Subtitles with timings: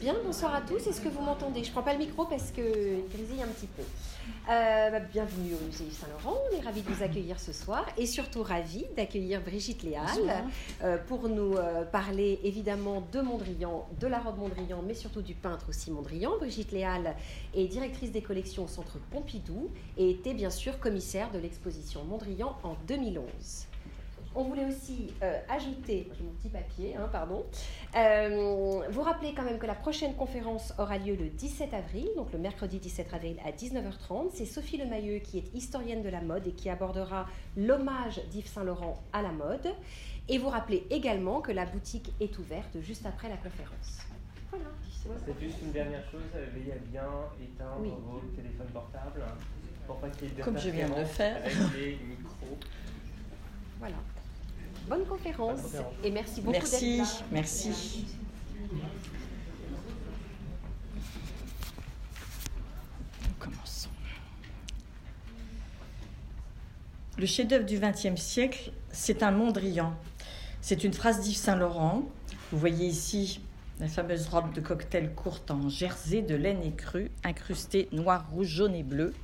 [0.00, 0.86] Bien, bonsoir à tous.
[0.86, 1.62] Est-ce que vous m'entendez?
[1.62, 3.82] Je ne prends pas le micro parce qu'il grésille un petit peu.
[3.82, 6.38] Euh, bah, bienvenue au musée Saint-Laurent.
[6.50, 10.06] On est ravis de vous accueillir ce soir et surtout ravis d'accueillir Brigitte Léal
[10.82, 15.34] euh, pour nous euh, parler évidemment de Mondrian, de la robe Mondrian, mais surtout du
[15.34, 16.30] peintre aussi Mondrian.
[16.38, 17.14] Brigitte Léal
[17.54, 22.56] est directrice des collections au Centre Pompidou et était bien sûr commissaire de l'exposition Mondrian
[22.62, 23.69] en 2011.
[24.34, 27.44] On voulait aussi euh, ajouter, j'ai mon petit papier, hein, pardon,
[27.96, 32.32] euh, vous rappelez quand même que la prochaine conférence aura lieu le 17 avril, donc
[32.32, 34.30] le mercredi 17 avril à 19h30.
[34.32, 37.26] C'est Sophie Lemayeux qui est historienne de la mode et qui abordera
[37.56, 39.68] l'hommage d'Yves Saint-Laurent à la mode.
[40.28, 44.06] Et vous rappelez également que la boutique est ouverte juste après la conférence.
[44.50, 44.66] Voilà.
[45.26, 46.22] C'est juste une dernière chose,
[46.54, 47.08] veillez à bien
[47.42, 49.24] éteindre vos téléphones portables
[49.86, 51.36] pour pas qu'il y ait Comme je viens de le faire.
[51.36, 52.58] Avec les micros.
[53.80, 53.96] Voilà.
[54.88, 55.60] Bonne conférence,
[56.02, 58.06] et merci beaucoup Merci, merci.
[63.38, 63.90] Commençons.
[67.18, 69.94] Le chef-d'œuvre du XXe siècle, c'est un Mondrian.
[70.60, 72.02] C'est une phrase d'Yves Saint-Laurent.
[72.50, 73.40] Vous voyez ici
[73.80, 78.74] la fameuse robe de cocktail courte en jersey de laine écrue, incrustée noir, rouge, jaune
[78.74, 79.14] et bleu,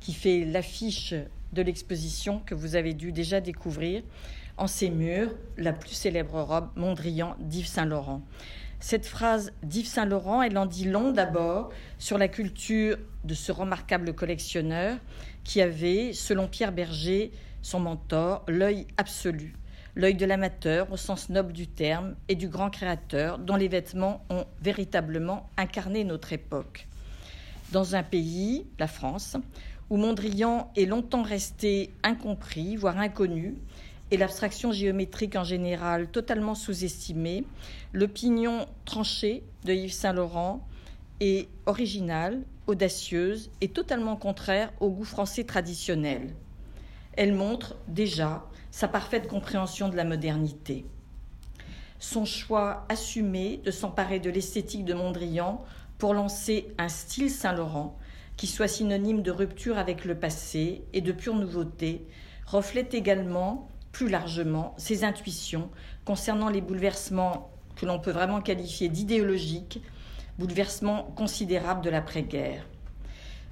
[0.00, 1.14] qui fait l'affiche
[1.52, 4.02] de l'exposition que vous avez dû déjà découvrir
[4.62, 8.22] en ses murs la plus célèbre robe Mondrian d'Yves Saint-Laurent.
[8.78, 14.14] Cette phrase d'Yves Saint-Laurent, elle en dit long d'abord sur la culture de ce remarquable
[14.14, 14.98] collectionneur
[15.42, 19.56] qui avait, selon Pierre Berger, son mentor, l'œil absolu,
[19.96, 24.24] l'œil de l'amateur au sens noble du terme et du grand créateur dont les vêtements
[24.30, 26.86] ont véritablement incarné notre époque.
[27.72, 29.36] Dans un pays, la France,
[29.90, 33.56] où Mondrian est longtemps resté incompris, voire inconnu,
[34.12, 37.44] et l'abstraction géométrique en général totalement sous-estimée,
[37.94, 40.68] l'opinion tranchée de Yves Saint-Laurent
[41.20, 46.34] est originale, audacieuse et totalement contraire au goût français traditionnel.
[47.14, 50.84] Elle montre déjà sa parfaite compréhension de la modernité.
[51.98, 55.64] Son choix assumé de s'emparer de l'esthétique de Mondrian
[55.96, 57.96] pour lancer un style Saint-Laurent
[58.36, 62.06] qui soit synonyme de rupture avec le passé et de pure nouveauté
[62.44, 65.70] reflète également plus largement ses intuitions
[66.04, 69.82] concernant les bouleversements que l'on peut vraiment qualifier d'idéologiques,
[70.38, 72.66] bouleversements considérables de l'après-guerre.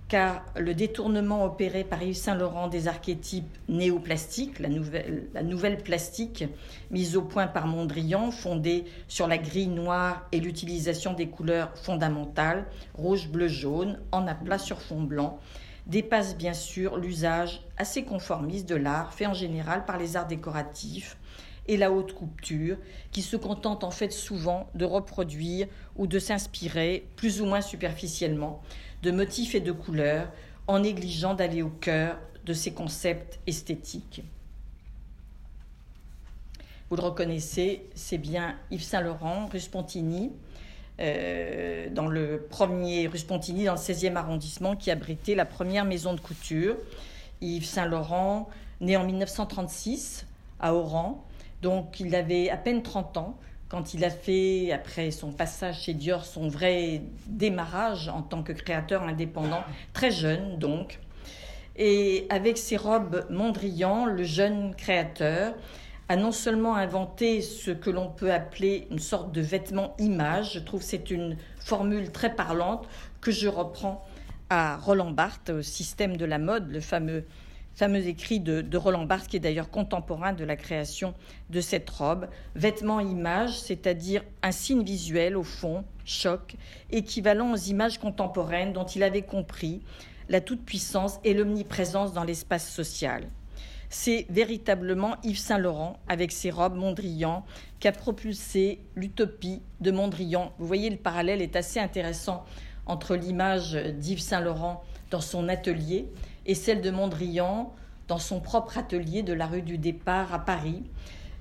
[0.09, 6.45] Car le détournement opéré par Yves Saint-Laurent des archétypes néoplastiques, la nouvelle, la nouvelle plastique
[6.91, 12.67] mise au point par Mondrian, fondée sur la grille noire et l'utilisation des couleurs fondamentales,
[12.95, 15.39] rouge, bleu, jaune, en aplat sur fond blanc,
[15.91, 21.17] dépasse bien sûr l'usage assez conformiste de l'art fait en général par les arts décoratifs
[21.67, 22.78] et la haute couture,
[23.12, 28.62] qui se contentent en fait souvent de reproduire ou de s'inspirer, plus ou moins superficiellement,
[29.03, 30.33] de motifs et de couleurs,
[30.67, 34.23] en négligeant d'aller au cœur de ces concepts esthétiques.
[36.89, 40.33] Vous le reconnaissez, c'est bien Yves Saint-Laurent, Ruspontini,
[41.00, 46.15] euh, dans le premier rue Spontini, dans le 16e arrondissement, qui abritait la première maison
[46.15, 46.77] de couture.
[47.41, 48.49] Yves Saint-Laurent,
[48.81, 50.27] né en 1936
[50.61, 51.25] à Oran,
[51.62, 53.38] donc il avait à peine 30 ans
[53.71, 58.53] quand il a fait, après son passage chez Dior, son vrai démarrage en tant que
[58.53, 59.62] créateur indépendant,
[59.93, 60.99] très jeune donc.
[61.77, 65.55] Et avec ses robes Mondrian, le jeune créateur
[66.10, 70.59] a non seulement inventé ce que l'on peut appeler une sorte de vêtement image, je
[70.59, 72.88] trouve c'est une formule très parlante
[73.21, 74.04] que je reprends
[74.49, 77.26] à Roland Barthes, au système de la mode, le fameux,
[77.81, 81.15] écrit de, de Roland Barthes, qui est d'ailleurs contemporain de la création
[81.49, 82.26] de cette robe.
[82.56, 86.56] Vêtement image, c'est-à-dire un signe visuel au fond, choc,
[86.91, 89.81] équivalent aux images contemporaines dont il avait compris
[90.28, 93.28] la toute-puissance et l'omniprésence dans l'espace social
[93.91, 97.45] c'est véritablement Yves Saint-Laurent, avec ses robes Mondrian,
[97.81, 100.53] qui a propulsé l'utopie de Mondrian.
[100.59, 102.44] Vous voyez, le parallèle est assez intéressant
[102.87, 106.06] entre l'image d'Yves Saint-Laurent dans son atelier
[106.47, 107.73] et celle de Mondrian
[108.06, 110.82] dans son propre atelier de la rue du Départ à Paris.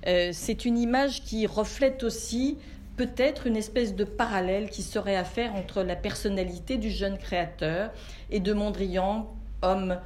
[0.06, 2.58] Euh, c'est une image qui reflète aussi
[2.96, 7.90] peut-être une espèce de parallèle qui serait à faire entre la personnalité du jeune créateur
[8.30, 9.32] et de Mondrian,
[9.62, 9.98] homme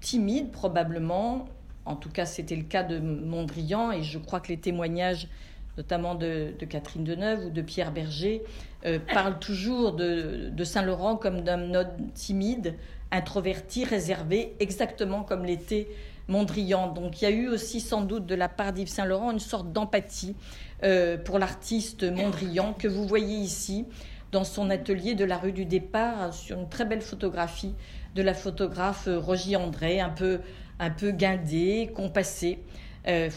[0.00, 1.46] timide probablement,
[1.86, 5.28] en tout cas, c'était le cas de Mondrian, et je crois que les témoignages,
[5.76, 8.42] notamment de, Catherine Deneuve ou de Pierre Berger,
[8.86, 12.74] euh, parlent toujours de, Saint-Laurent comme d'un homme timide,
[13.10, 15.88] introverti, réservé, exactement comme l'était
[16.28, 16.92] Mondrian.
[16.92, 19.72] Donc il y a eu aussi sans doute de la part d'Yves Saint-Laurent une sorte
[19.72, 20.34] d'empathie
[20.82, 23.84] euh, pour l'artiste Mondrian que vous voyez ici
[24.32, 27.74] dans son atelier de la rue du départ sur une très belle photographie
[28.14, 30.40] de la photographe Roger André, un peu,
[30.78, 32.60] un peu guindée, compassée,
[33.06, 33.28] euh,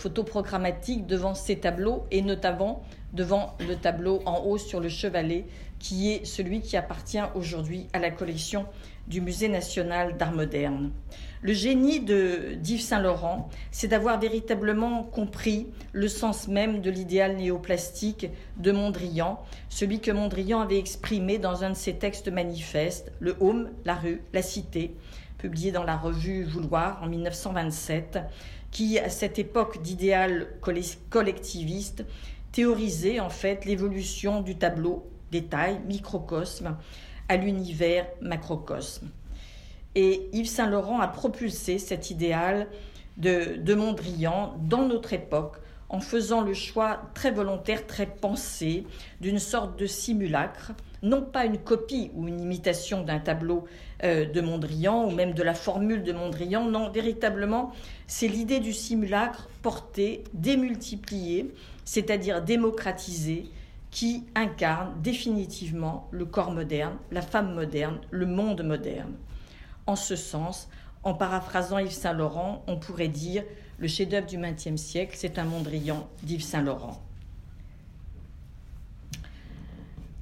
[1.06, 2.84] devant ces tableaux et notamment
[3.14, 5.46] devant le tableau en haut sur le chevalet
[5.80, 8.66] qui est celui qui appartient aujourd'hui à la collection
[9.08, 10.92] du Musée national d'art moderne.
[11.42, 18.28] Le génie de d'Yves Saint-Laurent, c'est d'avoir véritablement compris le sens même de l'idéal néoplastique
[18.58, 19.40] de Mondrian,
[19.70, 24.22] celui que Mondrian avait exprimé dans un de ses textes manifestes, Le Home, la rue,
[24.34, 24.96] la cité,
[25.38, 28.20] publié dans la revue Vouloir en 1927,
[28.72, 30.48] qui, à cette époque d'idéal
[31.10, 32.04] collectiviste,
[32.52, 36.78] théorisait en fait l'évolution du tableau, détail, microcosme,
[37.30, 39.10] à l'univers macrocosme.
[39.96, 42.68] Et Yves Saint-Laurent a propulsé cet idéal
[43.18, 45.58] de, Mondrian dans notre époque
[45.90, 48.86] en faisant le choix très volontaire, très pensé
[49.22, 53.66] d'une sorte de simulacre, non pas une copie ou une imitation d'un tableau
[54.04, 57.72] euh, de Mondrian ou même de la formule de Mondrian, non, véritablement,
[58.06, 61.54] c'est l'idée du simulacre porté, démultiplié,
[61.86, 63.46] c'est-à-dire démocratisé,
[63.92, 69.14] qui incarne définitivement le corps moderne, la femme moderne, le monde moderne.
[69.86, 70.70] En ce sens,
[71.04, 73.44] en paraphrasant Yves Saint-Laurent, on pourrait dire
[73.78, 77.02] le chef-d'œuvre du XXe siècle, c'est un Mondrian d'Yves Saint-Laurent.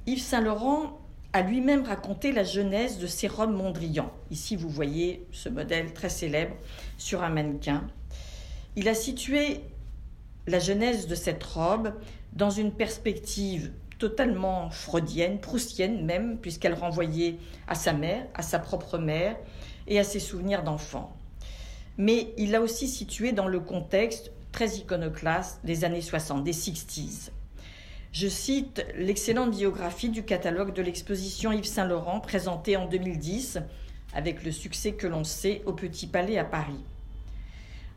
[0.06, 1.00] Yves Saint-Laurent
[1.32, 4.12] a lui-même raconté la genèse de ses robes Mondrian.
[4.30, 6.54] Ici, vous voyez ce modèle très célèbre
[6.96, 7.86] sur un mannequin.
[8.76, 9.60] Il a situé
[10.46, 11.92] la genèse de cette robe
[12.36, 18.98] dans une perspective totalement freudienne, proustienne même, puisqu'elle renvoyait à sa mère, à sa propre
[18.98, 19.36] mère
[19.86, 21.16] et à ses souvenirs d'enfant.
[21.96, 27.30] Mais il l'a aussi situé dans le contexte très iconoclaste des années 60, des 60s.
[28.12, 33.60] Je cite l'excellente biographie du catalogue de l'exposition Yves Saint-Laurent présentée en 2010
[34.14, 36.84] avec le succès que l'on sait au Petit Palais à Paris.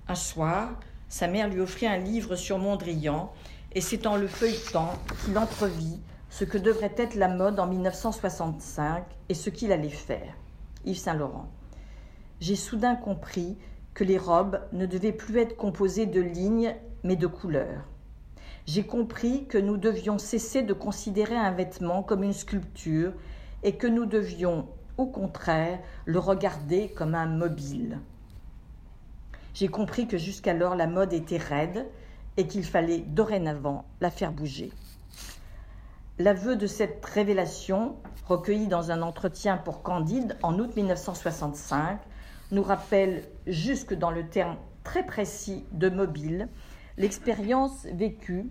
[0.08, 3.32] Un soir, sa mère lui offrit un livre sur Mondrian
[3.74, 4.94] et c'est en le feuilletant
[5.24, 6.00] qu'il entrevit
[6.30, 10.34] ce que devrait être la mode en 1965 et ce qu'il allait faire.
[10.86, 11.50] Yves Saint-Laurent.
[12.40, 13.58] J'ai soudain compris
[13.94, 17.84] que les robes ne devaient plus être composées de lignes, mais de couleurs.
[18.66, 23.14] J'ai compris que nous devions cesser de considérer un vêtement comme une sculpture
[23.64, 24.68] et que nous devions,
[24.98, 28.00] au contraire, le regarder comme un mobile.
[29.54, 31.88] J'ai compris que jusqu'alors la mode était raide,
[32.40, 34.72] et qu'il fallait dorénavant la faire bouger.
[36.20, 37.98] L'aveu de cette révélation,
[38.28, 42.00] recueilli dans un entretien pour Candide en août 1965,
[42.52, 44.56] nous rappelle jusque dans le terme
[44.86, 46.48] très précis de mobile
[46.98, 48.50] l'expérience vécue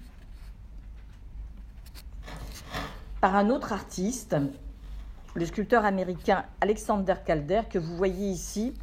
[3.23, 4.37] par un autre artiste,
[5.33, 8.75] le sculpteur américain Alexander Calder, que vous voyez ici,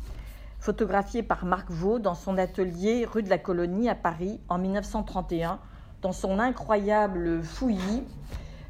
[0.65, 5.59] photographié par Marc Vaux dans son atelier rue de la Colonie à Paris en 1931,
[6.01, 8.01] dans son incroyable fouillis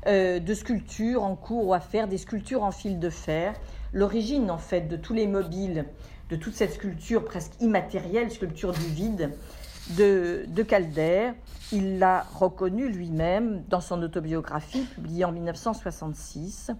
[0.05, 3.53] euh, de sculptures en cours ou à faire, des sculptures en fil de fer.
[3.93, 5.85] L'origine, en fait, de tous les mobiles,
[6.29, 9.31] de toute cette sculpture presque immatérielle, sculpture du vide,
[9.91, 11.31] de, de Calder,
[11.71, 16.71] il l'a reconnu lui-même dans son autobiographie publiée en 1966.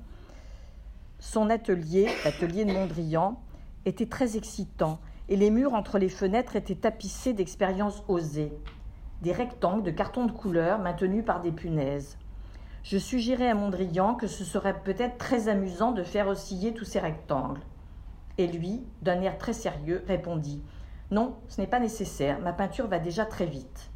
[1.19, 3.39] Son atelier, l'atelier de Mondrian,
[3.85, 8.53] était très excitant et les murs entre les fenêtres étaient tapissés d'expériences osées.
[9.21, 12.17] Des rectangles de carton de couleur maintenus par des punaises.
[12.83, 16.99] Je suggérais à Mondrian que ce serait peut-être très amusant de faire osciller tous ces
[16.99, 17.61] rectangles.
[18.37, 20.61] Et lui, d'un air très sérieux, répondit
[21.09, 23.89] Non, ce n'est pas nécessaire, ma peinture va déjà très vite.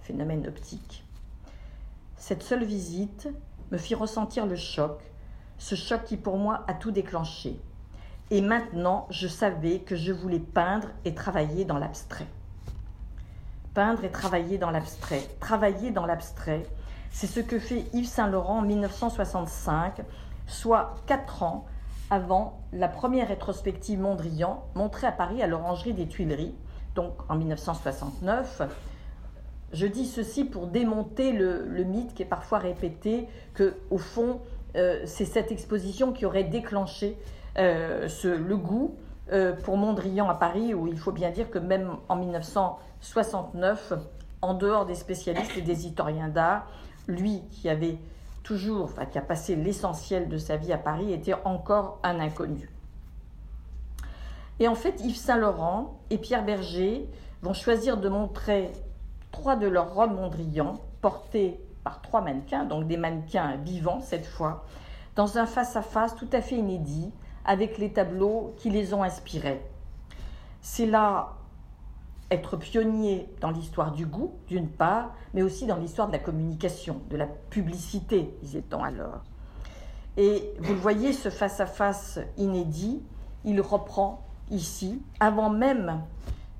[0.00, 1.04] Phénomène optique.
[2.16, 3.28] Cette seule visite
[3.70, 5.00] me fit ressentir le choc,
[5.58, 7.60] ce choc qui pour moi a tout déclenché.
[8.30, 12.26] Et maintenant, je savais que je voulais peindre et travailler dans l'abstrait.
[13.72, 15.22] Peindre et travailler dans l'abstrait.
[15.38, 16.66] Travailler dans l'abstrait,
[17.10, 20.02] c'est ce que fait Yves Saint-Laurent en 1965,
[20.46, 21.66] soit quatre ans
[22.10, 26.54] avant la première rétrospective Mondrian montrée à Paris à l'Orangerie des Tuileries,
[26.94, 28.62] donc en 1969.
[29.72, 34.40] Je dis ceci pour démonter le, mythe qui est parfois répété que, au fond,
[34.76, 37.16] euh, c'est cette exposition qui aurait déclenché
[37.58, 38.96] euh, le goût
[39.32, 43.92] euh, pour Mondrian à Paris, où il faut bien dire que même en 1969,
[44.42, 46.66] en dehors des spécialistes et des historiens d'art,
[47.08, 47.98] lui qui avait
[48.42, 52.70] toujours, qui a passé l'essentiel de sa vie à Paris, était encore un inconnu.
[54.60, 57.08] Et en fait, Yves Saint-Laurent et Pierre Berger
[57.42, 58.70] vont choisir de montrer
[59.32, 64.64] trois de leurs robes Mondrian, portées par trois mannequins, donc des mannequins vivants cette fois,
[65.14, 67.12] dans un face-à-face tout à fait inédit
[67.46, 69.62] avec les tableaux qui les ont inspirés.
[70.60, 71.36] C'est là
[72.30, 77.00] être pionnier dans l'histoire du goût, d'une part, mais aussi dans l'histoire de la communication,
[77.08, 79.22] de la publicité, disait-on alors.
[80.16, 83.02] Et vous le voyez, ce face-à-face inédit,
[83.44, 86.02] il reprend ici, avant même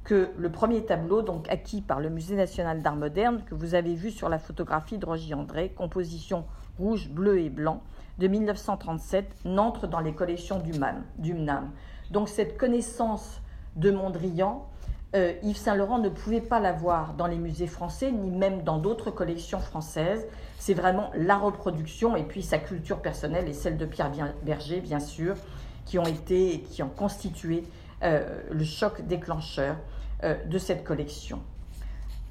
[0.05, 3.95] que le premier tableau, donc acquis par le Musée national d'art moderne, que vous avez
[3.95, 6.45] vu sur la photographie de Roger André, composition
[6.79, 7.83] rouge, bleu et blanc,
[8.19, 11.71] de 1937, n'entre dans les collections du, MAM, MNAM.
[12.11, 13.41] Donc cette connaissance
[13.77, 14.67] de Mondrian,
[15.15, 19.11] euh, Yves Saint-Laurent ne pouvait pas l'avoir dans les musées français, ni même dans d'autres
[19.11, 20.27] collections françaises.
[20.59, 24.11] C'est vraiment la reproduction et puis sa culture personnelle et celle de Pierre
[24.43, 25.37] Berger, bien sûr,
[25.85, 27.65] qui ont été, qui ont constitué
[28.03, 29.77] euh, le choc déclencheur
[30.25, 31.41] euh, de cette collection.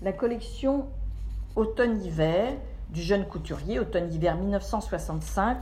[0.02, 0.88] La collection
[1.56, 2.54] automne-hiver
[2.90, 5.58] du jeune couturier, automne-hiver 1965.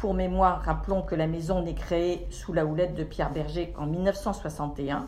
[0.00, 3.84] Pour mémoire, rappelons que la maison n'est créée sous la houlette de Pierre Berger qu'en
[3.84, 5.06] 1961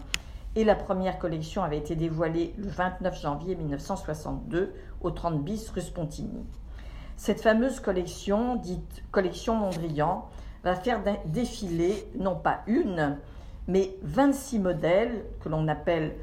[0.54, 5.80] et la première collection avait été dévoilée le 29 janvier 1962 au 30 bis rue
[5.80, 6.44] Spontini.
[7.16, 10.28] Cette fameuse collection, dite collection Mondrian,
[10.62, 13.16] va faire défiler non pas une,
[13.68, 16.16] mais 26 modèles que l'on appelle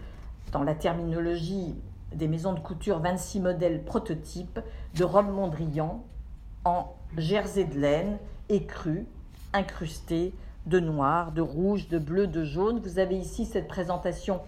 [0.51, 1.75] dans la terminologie
[2.13, 4.59] des maisons de couture 26 modèles prototypes
[4.93, 6.03] de robes Mondrian
[6.65, 9.05] en jersey de laine écru,
[9.53, 10.33] incrusté
[10.65, 12.79] de noir, de rouge, de bleu, de jaune.
[12.79, 14.41] Vous avez ici cette présentation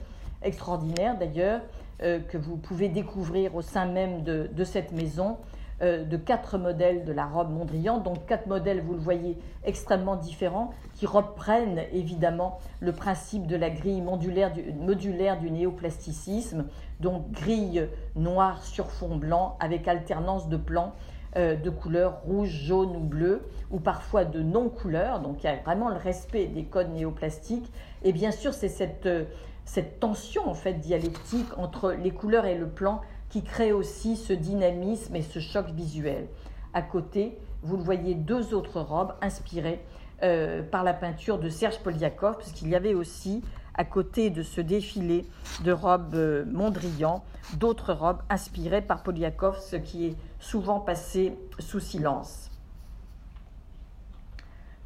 [0.43, 1.61] extraordinaire d'ailleurs
[2.01, 5.37] euh, que vous pouvez découvrir au sein même de, cette maison
[5.81, 10.15] euh, de quatre modèles de la robe Mondrian, donc quatre modèles, vous le voyez, extrêmement
[10.15, 16.65] différents, qui reprennent évidemment le principe de la grille modulaire du, modulaire du néoplasticisme,
[16.99, 20.93] donc grille noire sur fond blanc avec alternance de plans
[21.35, 25.89] de couleurs rouge, jaune ou bleu, ou parfois de non-couleurs, donc il y a vraiment
[25.89, 27.71] le respect des codes néoplastiques.
[28.03, 29.25] Et bien sûr, c'est cette, euh,
[29.65, 34.33] cette tension en fait dialectique entre les couleurs et le plan qui crée aussi ce
[34.33, 36.27] dynamisme et ce choc visuel.
[36.73, 39.81] À côté, vous le voyez, deux autres robes inspirées
[40.23, 43.41] euh, par la peinture de Serge Poliakov, puisqu'il y avait aussi,
[43.75, 45.25] à côté de ce défilé
[45.63, 47.23] de robes Mondrian,
[47.53, 52.51] d'autres robes inspirées par Poliakov, ce qui est souvent passé sous silence.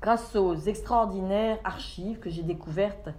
[0.01, 3.09] Grâce aux extraordinaires archives que j'ai découvertes,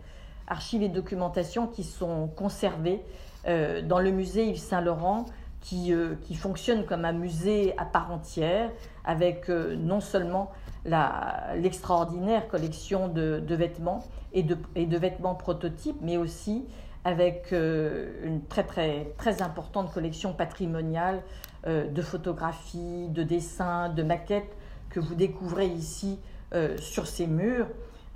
[0.46, 3.02] archives et documentations qui sont conservées
[3.48, 5.26] euh, dans le musée Yves Saint-Laurent,
[5.60, 8.70] qui, euh, qui, fonctionne comme un musée à part entière,
[9.04, 10.52] avec euh, non seulement
[10.84, 14.04] l'extraordinaire collection de, vêtements
[14.36, 16.64] et de, vêtements prototypes, mais aussi
[17.04, 21.22] avec une très, très, très importante collection patrimoniale
[21.66, 24.56] euh, de photographies, de dessins, de maquettes
[24.88, 26.20] que vous découvrez ici
[26.54, 27.66] euh, sur ces murs.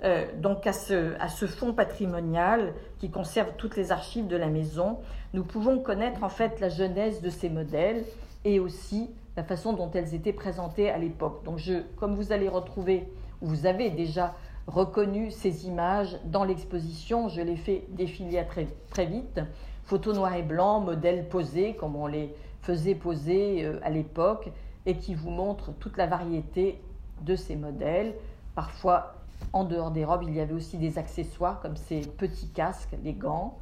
[0.05, 4.47] Euh, donc à ce, à ce fonds patrimonial qui conserve toutes les archives de la
[4.47, 4.99] maison,
[5.33, 8.05] nous pouvons connaître en fait la genèse de ces modèles
[8.45, 11.43] et aussi la façon dont elles étaient présentées à l'époque.
[11.43, 13.05] Donc je, comme vous allez retrouver,
[13.41, 14.33] ou vous avez déjà
[14.71, 19.41] reconnu ces images dans l'exposition, je les fais défiler très, très vite.
[19.83, 24.49] Photos noir et blanc, modèles posés comme on les faisait poser euh, à l'époque
[24.85, 26.79] et qui vous montre toute la variété
[27.21, 28.15] de ces modèles.
[28.55, 29.15] Parfois,
[29.53, 33.13] en dehors des robes, il y avait aussi des accessoires comme ces petits casques, les
[33.13, 33.57] gants.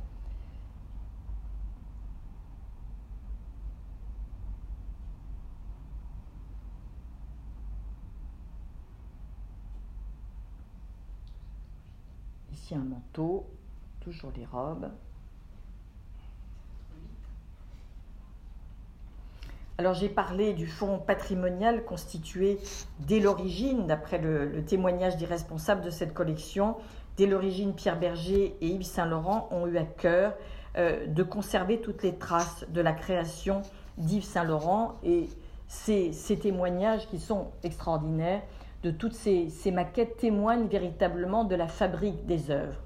[12.71, 13.47] Un manteau,
[14.01, 14.89] toujours les robes.
[19.79, 22.59] Alors j'ai parlé du fonds patrimonial constitué
[22.99, 26.75] dès l'origine, d'après le, témoignage des responsables de cette collection,
[27.17, 30.35] dès l'origine Pierre Berger et Yves Saint-Laurent ont eu à cœur
[30.77, 33.61] euh, de conserver toutes les traces de la création
[33.97, 35.29] d'Yves Saint-Laurent et
[35.67, 36.11] ces,
[36.41, 38.41] témoignages qui sont extraordinaires
[38.83, 42.79] de toutes ces, maquettes témoignent véritablement de la fabrique des œuvres.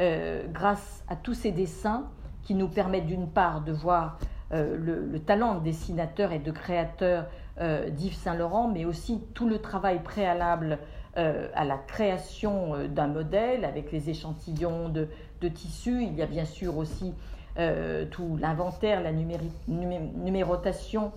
[0.00, 2.08] Euh, grâce à tous ces dessins
[2.42, 4.18] qui nous permettent d'une part de voir
[4.52, 7.26] euh, le, talent de dessinateur et de créateur
[7.60, 10.78] euh, d'Yves Saint-Laurent, mais aussi tout le travail préalable
[11.16, 15.08] à la création d'un modèle avec les échantillons de,
[15.40, 16.04] de tissus.
[16.04, 17.12] Il y a bien sûr aussi
[18.12, 21.10] tout l'inventaire, la numérotation,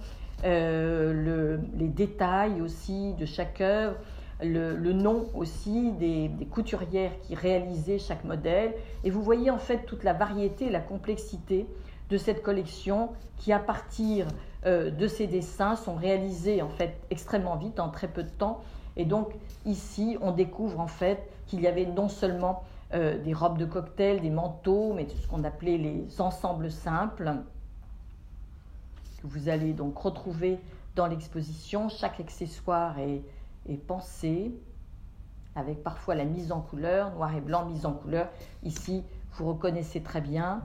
[0.43, 3.95] les détails aussi de chaque œuvre.
[4.43, 8.73] Le, nom aussi des, des, couturières qui réalisaient chaque modèle.
[9.03, 11.67] Et vous voyez en fait toute la variété, la complexité
[12.11, 14.27] de cette collection qui, à partir
[14.65, 18.61] euh, de ces dessins, sont réalisés en fait extrêmement vite, en très peu de temps.
[18.97, 19.33] Et donc
[19.65, 24.21] ici, on découvre en fait qu'il y avait non seulement euh, des robes de cocktail,
[24.21, 27.33] des manteaux, mais ce qu'on appelait les ensembles simples,
[29.21, 30.59] que vous allez donc retrouver
[30.95, 31.89] dans l'exposition.
[31.89, 33.21] Chaque accessoire est,
[33.67, 34.51] est pensé
[35.55, 38.29] avec parfois la mise en couleur, noir et blanc, mise en couleur.
[38.63, 40.63] Ici, vous reconnaissez très bien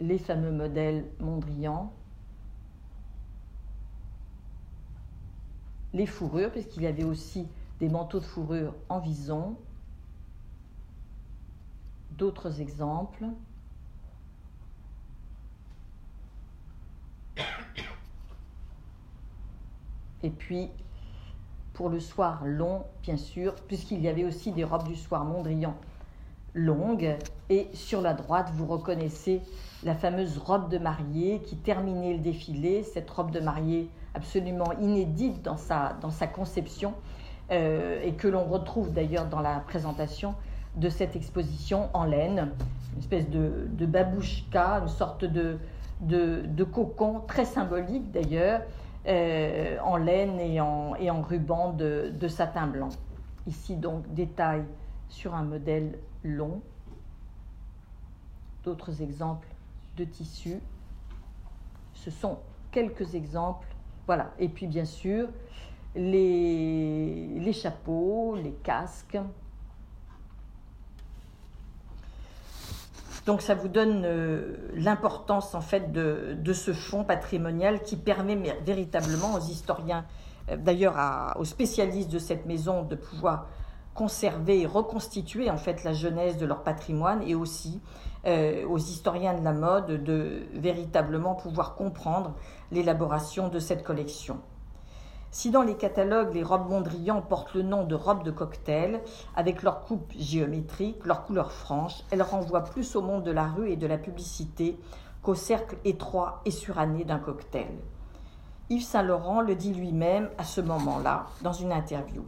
[0.00, 1.92] les fameux modèles Mondrian,
[5.92, 7.48] les fourrures, puisqu'il y avait aussi
[7.80, 9.56] des manteaux de fourrure en vison,
[12.12, 13.26] d'autres exemples.
[20.26, 20.70] Et puis,
[21.72, 25.76] pour le soir long, bien sûr, puisqu'il y avait aussi des robes du soir Mondrian
[26.52, 27.14] longues.
[27.48, 29.40] Et sur la droite, vous reconnaissez
[29.84, 35.42] la fameuse robe de mariée qui terminait le défilé, cette robe de mariée absolument inédite
[35.42, 35.94] dans sa,
[36.34, 36.92] conception,
[37.52, 40.34] euh, et que l'on retrouve d'ailleurs dans la présentation
[40.74, 42.50] de cette exposition en laine,
[42.94, 45.58] une espèce de, de babouchka, une sorte de,
[46.00, 48.62] de, cocon très symbolique d'ailleurs,
[49.06, 52.88] euh, en laine et en, ruban de, satin blanc.
[53.46, 54.64] Ici donc détail
[55.08, 56.60] sur un modèle long.
[58.64, 59.48] D'autres exemples
[59.96, 60.60] de tissus.
[61.94, 62.38] Ce sont
[62.72, 63.68] quelques exemples.
[64.06, 64.32] Voilà.
[64.38, 65.28] Et puis bien sûr,
[65.94, 69.18] les chapeaux, les casques,
[73.26, 79.34] Donc ça vous donne euh, l'importance en fait de, ce fonds patrimonial qui permet véritablement
[79.34, 80.06] aux historiens,
[80.48, 80.94] euh, d'ailleurs
[81.36, 83.48] aux spécialistes de cette maison, de pouvoir
[83.94, 87.80] conserver et reconstituer en fait la genèse de leur patrimoine et aussi
[88.26, 92.34] euh, aux historiens de la mode de véritablement pouvoir comprendre
[92.70, 94.38] l'élaboration de cette collection.
[95.38, 99.02] Si dans les catalogues, les robes Mondrian portent le nom de robes de cocktail,
[99.34, 103.68] avec leur coupe géométrique, leur couleur franche, elles renvoient plus au monde de la rue
[103.68, 104.80] et de la publicité
[105.22, 107.76] qu'au cercle étroit et suranné d'un cocktail.
[108.70, 112.24] Yves Saint-Laurent le dit lui-même à ce moment-là, dans une interview.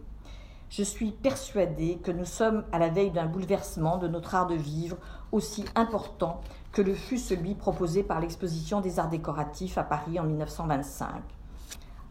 [0.68, 4.54] Je suis persuadé que nous sommes à la veille d'un bouleversement de notre art de
[4.54, 4.98] vivre
[5.32, 6.42] aussi important
[6.72, 11.37] que le fut celui proposé par l'exposition des arts décoratifs à Paris en 1925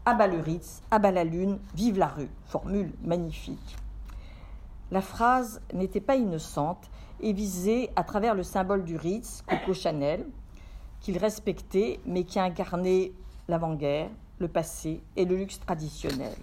[0.04, 2.30] à bas le Ritz, à bas la lune, vive la rue.
[2.46, 3.76] Formule magnifique.
[4.90, 6.88] La phrase n'était pas innocente
[7.20, 10.24] et visait à travers le symbole du Ritz, Coco Chanel,
[11.00, 13.12] qu'il respectait mais qui incarnait
[13.48, 16.34] l'avant-guerre, le passé et le luxe traditionnel.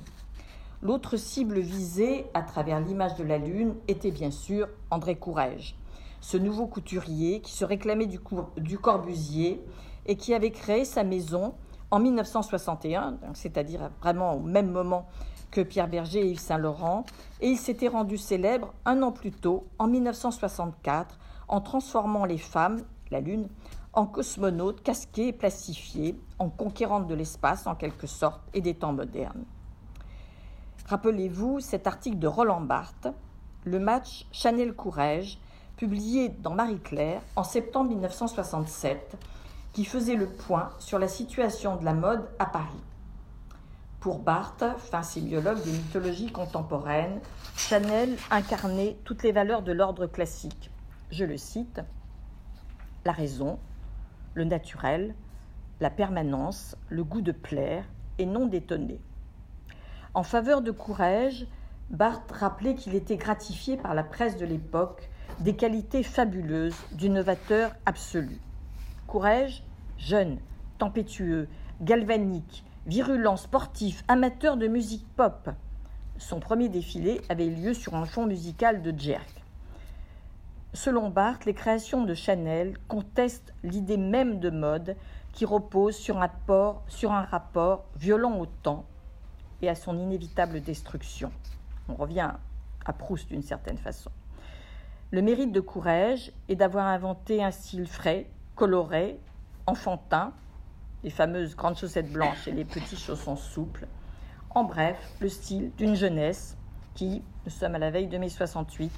[0.81, 5.75] L'autre cible visée à travers l'image de la lune était bien sûr André Courrèges,
[6.21, 8.19] ce nouveau couturier qui se réclamait du,
[8.57, 9.61] du Corbusier
[10.05, 11.55] et qui avait créé sa maison
[11.91, 15.07] en 1961, c'est-à-dire vraiment au même moment
[15.51, 17.05] que Pierre Berger et Yves Saint-Laurent,
[17.41, 21.17] et il s'était rendu célèbre un an plus tôt, en 1964,
[21.47, 23.47] en transformant les femmes, la Lune,
[23.93, 28.91] en cosmonautes casquées et plastifiées, en conquérantes de l'espace en quelque sorte et des temps
[28.91, 29.45] modernes.
[30.87, 33.07] Rappelez-vous cet article de Roland Barthes,
[33.63, 35.39] le match Chanel-Courrèges,
[35.77, 39.17] publié dans Marie-Claire en septembre 1967,
[39.75, 42.81] qui faisait le point sur la situation de la mode à Paris.
[43.99, 47.19] Pour Barthes, fin sémiologue des mythologies contemporaines,
[47.57, 50.71] Chanel incarnait toutes les valeurs de l'ordre classique.
[51.11, 51.81] Je le cite
[53.03, 53.59] la raison,
[54.33, 55.13] le naturel,
[55.81, 57.83] la permanence, le goût de plaire
[58.17, 59.01] et non d'étonner.
[60.13, 61.47] En faveur de Courrèges,
[61.89, 65.09] Barthes rappelait qu'il était gratifié par la presse de l'époque
[65.41, 68.39] des qualités fabuleuses du novateur absolu.
[69.07, 69.63] Courrèges,
[69.97, 70.39] jeune,
[70.77, 71.47] tempétueux,
[71.81, 75.49] galvanique, virulent, sportif, amateur de musique pop.
[76.17, 79.43] Son premier défilé avait lieu sur un fond musical de jerk.
[80.73, 84.95] Selon Barthes, les créations de Chanel contestent l'idée même de mode
[85.31, 86.29] qui repose sur un,
[86.87, 88.85] sur un rapport violent au temps
[89.61, 91.31] et à son inévitable destruction.
[91.87, 92.31] On revient
[92.85, 94.11] à Proust d'une certaine façon.
[95.11, 99.19] Le mérite de Courrèges est d'avoir inventé un style frais, coloré,
[99.67, 100.33] enfantin,
[101.03, 103.87] les fameuses grandes chaussettes blanches et les petits chaussons souples.
[104.49, 106.57] En bref, le style d'une jeunesse
[106.93, 108.91] qui, nous sommes à la veille de mai 68,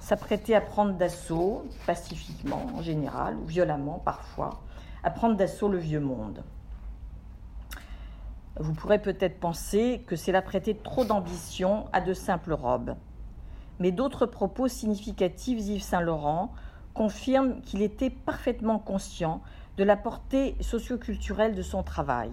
[0.00, 4.60] s'apprêtait à prendre d'assaut, pacifiquement en général, ou violemment parfois,
[5.02, 6.44] à prendre d'assaut le vieux monde.
[8.60, 10.42] Vous pourrez peut-être penser que c'est là
[10.82, 12.96] trop d'ambition à de simples robes.
[13.78, 16.52] Mais d'autres propos significatifs d'Yves Saint-Laurent
[16.98, 19.40] confirment qu'il était parfaitement conscient
[19.76, 22.32] de la portée socioculturelle de son travail.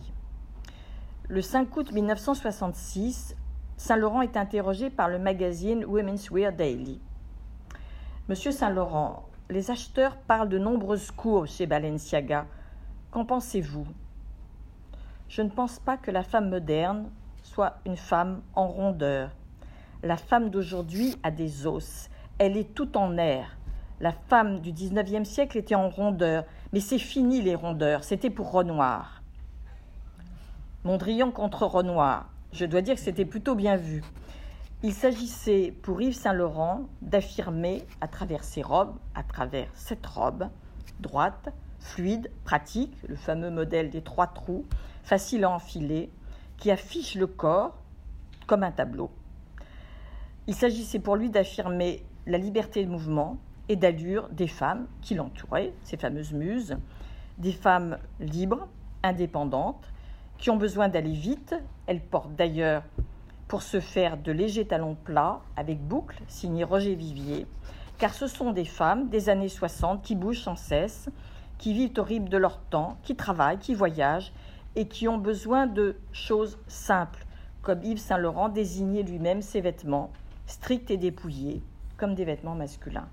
[1.30, 3.36] Le 5 août 1966,
[3.78, 6.99] Saint-Laurent est interrogé par le magazine Women's Wear Daily.
[8.28, 12.47] Monsieur Saint-Laurent, les acheteurs parlent de nombreuses cours chez Balenciaga.
[13.12, 13.86] Qu'en pensez-vous?
[15.30, 17.12] Je ne pense pas que la femme moderne
[17.43, 19.30] soit une femme en rondeur.
[20.01, 22.10] La femme d'aujourd'hui a des os.
[22.39, 23.56] Elle est tout en air.
[24.01, 28.51] La femme du 19e siècle était en rondeur, mais c'est fini les rondeurs, c'était pour
[28.51, 29.21] Renoir.
[30.84, 34.03] Mondrian contre Renoir, je dois dire que c'était plutôt bien vu.
[34.84, 40.49] Il s'agissait pour Yves Saint-Laurent d'affirmer à travers ses robes, à travers cette robe,
[40.99, 44.65] droite, fluide, pratique, le fameux modèle des trois trous,
[45.03, 46.12] facile à enfiler,
[46.58, 47.77] qui affiche le corps
[48.45, 49.10] comme un tableau.
[50.47, 53.38] Il s'agissait pour lui d'affirmer la liberté de mouvement
[53.69, 56.78] et d'allure des femmes qui l'entouraient, ces fameuses muses,
[57.38, 58.67] des femmes libres,
[59.04, 59.91] indépendantes,
[60.38, 61.56] qui ont besoin d'aller vite.
[61.88, 62.84] Elles portent d'ailleurs
[63.47, 67.45] pour se faire de légers talons plats avec boucles signé Roger Vivier,
[67.97, 71.10] car ce sont des femmes des années 60 qui bougent sans cesse,
[71.58, 74.34] qui vivent au rythme de leur temps, qui travaillent, qui voyagent
[74.75, 77.25] et qui ont besoin de choses simples,
[77.62, 80.12] comme Yves Saint-Laurent désignait lui-même ses vêtements,
[80.47, 81.63] stricts et dépouillés,
[81.97, 83.08] comme des vêtements masculins.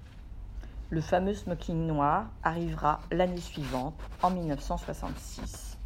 [0.93, 5.79] Le fameux smoking noir arrivera l'année suivante, en 1966.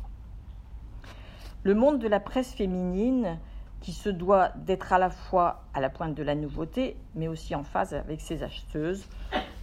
[1.62, 3.38] Le monde de la presse féminine,
[3.80, 7.54] qui se doit d'être à la fois à la pointe de la nouveauté, mais aussi
[7.54, 9.06] en phase avec ses acheteuses,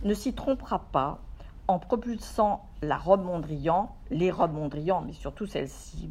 [0.06, 1.19] ne s'y trompera pas
[1.67, 6.10] en propulsant la robe Mondrian, les robes Mondrian, mais surtout celle-ci,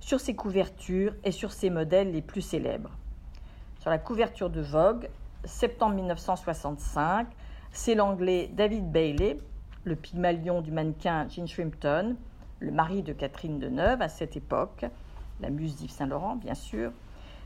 [0.00, 2.90] sur ses couvertures et sur ses modèles les plus célèbres.
[3.80, 5.08] Sur la couverture de Vogue,
[5.46, 7.26] septembre 1965,
[7.76, 9.36] c'est l'anglais David Bailey,
[9.84, 12.16] le pygmalion du mannequin Jean Shrimpton,
[12.58, 14.86] le mari de Catherine Deneuve à cette époque,
[15.40, 16.90] la muse d'Yves Saint-Laurent bien sûr,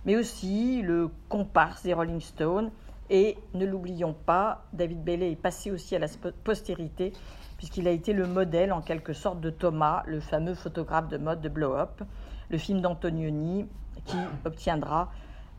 [0.05, 2.71] mais aussi le comparse des Rolling Stones.
[3.11, 6.07] Et ne l'oublions pas, David Bailey est passé aussi à la
[6.45, 7.13] postérité
[7.57, 11.41] puisqu'il a été le modèle en quelque sorte de Thomas, le fameux photographe de mode
[11.41, 12.03] de Blow Up,
[12.51, 13.67] le film d'Antonioni
[14.05, 15.11] qui obtiendra,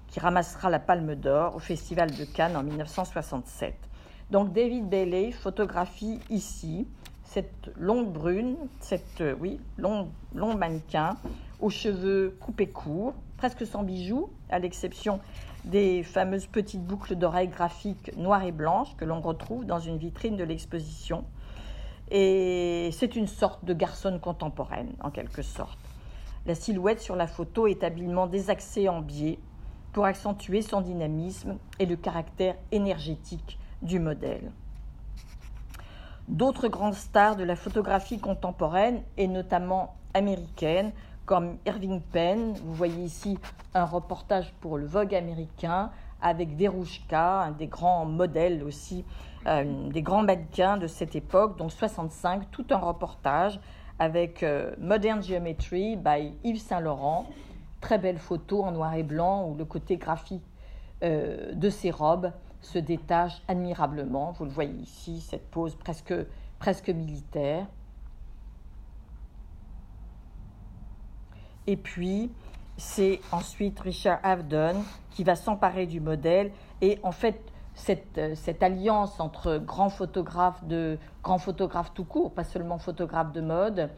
[0.08, 3.91] qui ramassera la Palme d'Or au Festival de Cannes en 1967.
[4.32, 6.88] Donc David Bailey photographie ici
[7.26, 11.18] cette longue brune, cette oui, long, long mannequin
[11.60, 15.20] aux cheveux coupés courts, presque sans bijoux, à l'exception
[15.66, 20.38] des fameuses petites boucles d'oreilles graphiques noires et blanches que l'on retrouve dans une vitrine
[20.38, 21.26] de l'exposition.
[22.10, 25.80] Et c'est une sorte de garçonne contemporaine, en quelque sorte.
[26.46, 29.40] La silhouette sur la photo est habilement désaxée en biais
[29.92, 34.52] pour accentuer son dynamisme et le caractère énergétique du modèle.
[36.28, 40.92] D'autres grandes stars de la photographie contemporaine, et notamment américaine,
[41.26, 43.38] comme Irving Penn, vous voyez ici
[43.74, 45.92] un reportage pour le Vogue américain
[46.22, 49.04] avec Verouchka, un des grands modèles aussi
[49.48, 53.60] euh, des grands mannequins de cette époque, dont 65, tout un reportage
[53.98, 57.28] avec euh, Modern Geometry by Yves Saint-Laurent.
[57.82, 60.44] Très belle photo en noir et blanc où le côté graphique
[61.04, 64.32] euh, de ses robes se détache admirablement.
[64.32, 66.14] Vous le voyez ici, cette pose presque,
[66.60, 67.68] presque militaire.
[71.68, 72.32] Et puis,
[72.78, 77.52] c'est ensuite Richard Avedon qui va s'emparer du modèle et en fait
[78.18, 83.42] euh, cette, alliance entre grands photographes, de, grands photographes tout court, pas seulement photographes de
[83.42, 83.90] mode,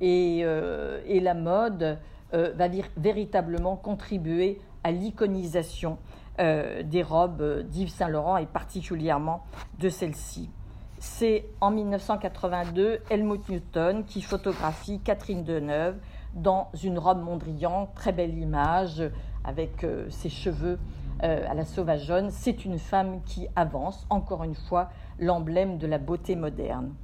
[0.00, 1.98] et, euh, la mode
[2.34, 5.98] euh, va véritablement contribuer à l'iconisation
[6.38, 9.44] des robes d'Yves Saint-Laurent et particulièrement
[9.78, 10.50] de celle-ci.
[10.98, 15.96] C'est en 1982 Helmut Newton qui photographie Catherine Deneuve
[16.34, 19.02] dans une robe Mondrian, très belle image
[19.44, 20.78] avec ses cheveux
[21.24, 24.90] euh, à la sauvageonne, c'est une femme qui avance, encore une fois,
[25.20, 26.94] l'emblème de la beauté moderne.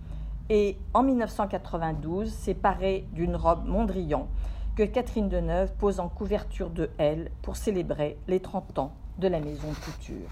[0.51, 4.27] Et en 1992, c'est paré d'une robe Mondrian
[4.79, 9.41] que Catherine Deneuve pose en couverture de Elle pour célébrer les 30 ans de la
[9.41, 10.31] maison de couture.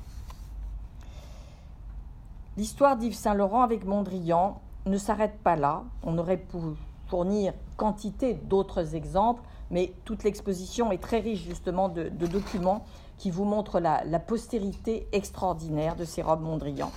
[2.56, 5.82] L'histoire d'Yves Saint-Laurent avec Mondrian ne s'arrête pas là.
[6.04, 6.58] On aurait pu
[7.08, 12.84] fournir quantité d'autres exemples, mais toute l'exposition est très riche justement de documents
[13.18, 16.92] qui vous montre la, postérité extraordinaire de ces robes Mondrian.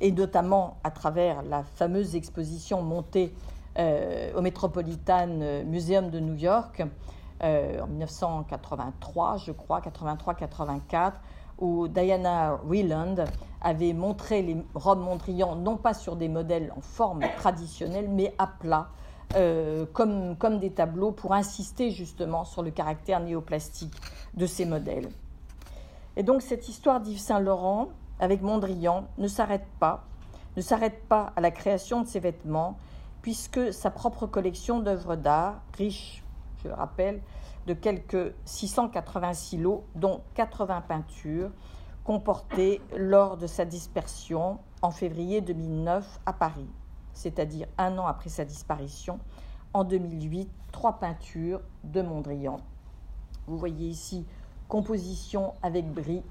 [0.00, 3.34] Et notamment à travers la fameuse exposition montée
[3.78, 6.82] euh, au Metropolitan Museum de New York
[7.42, 11.12] euh, en 1983, je crois, 83-84,
[11.58, 13.16] où Diana Wieland
[13.60, 18.46] avait montré les robes Mondrian non pas sur des modèles en forme traditionnelle, mais à
[18.46, 18.88] plat,
[19.92, 23.94] comme, comme des tableaux pour insister justement sur le caractère néoplastique
[24.34, 25.08] de ces modèles.
[26.16, 27.88] Et donc cette histoire d'Yves Saint-Laurent
[28.20, 30.04] avec Mondrian ne s'arrête pas,
[30.56, 32.76] ne s'arrête pas à la création de ses vêtements,
[33.22, 36.22] puisque sa propre collection d'œuvres d'art, riche,
[36.62, 37.22] je le rappelle,
[37.66, 41.50] de quelques 686 lots, dont 80 peintures,
[42.04, 46.68] comportait lors de sa dispersion en février 2009 à Paris,
[47.12, 49.20] c'est-à-dire un an après sa disparition,
[49.72, 52.58] en 2008, trois peintures de Mondrian.
[53.46, 54.26] Vous voyez ici
[54.68, 56.22] composition avec, gris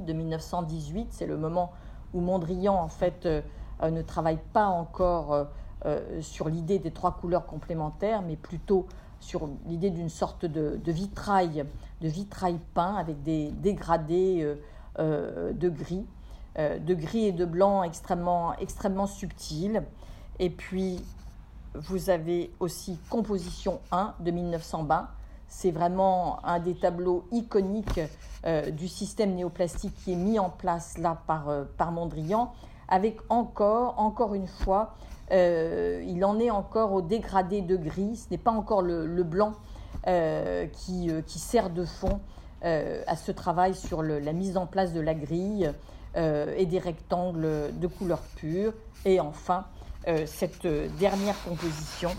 [0.00, 1.72] de 1918, c'est le moment
[2.12, 3.42] où Mondrian en fait euh,
[3.82, 5.48] euh, ne travaille pas encore
[5.86, 8.86] euh, sur l'idée des trois couleurs complémentaires, mais plutôt
[9.20, 11.64] sur l'idée d'une sorte de, vitrail,
[12.00, 14.56] de vitrail peint avec des dégradés
[14.98, 16.06] de gris,
[16.56, 19.82] de gris et de blanc extrêmement, subtils.
[20.38, 21.04] Et puis,
[21.74, 25.10] vous avez aussi Composition 1 de 1920
[25.50, 28.00] c'est vraiment un des tableaux iconiques
[28.46, 32.52] euh, du système néoplastique qui est mis en place là par, euh, par Mondrian,
[32.88, 34.94] avec encore, encore une fois,
[35.32, 39.52] euh, il en est encore au dégradé de gris, ce n'est pas encore le, blanc
[40.04, 42.20] qui, qui, sert de fond
[42.62, 45.70] à ce travail sur la mise en place de la grille
[46.16, 48.72] et des rectangles de couleur pure.
[49.04, 49.66] Et enfin,
[50.26, 50.66] cette
[50.98, 52.10] dernière composition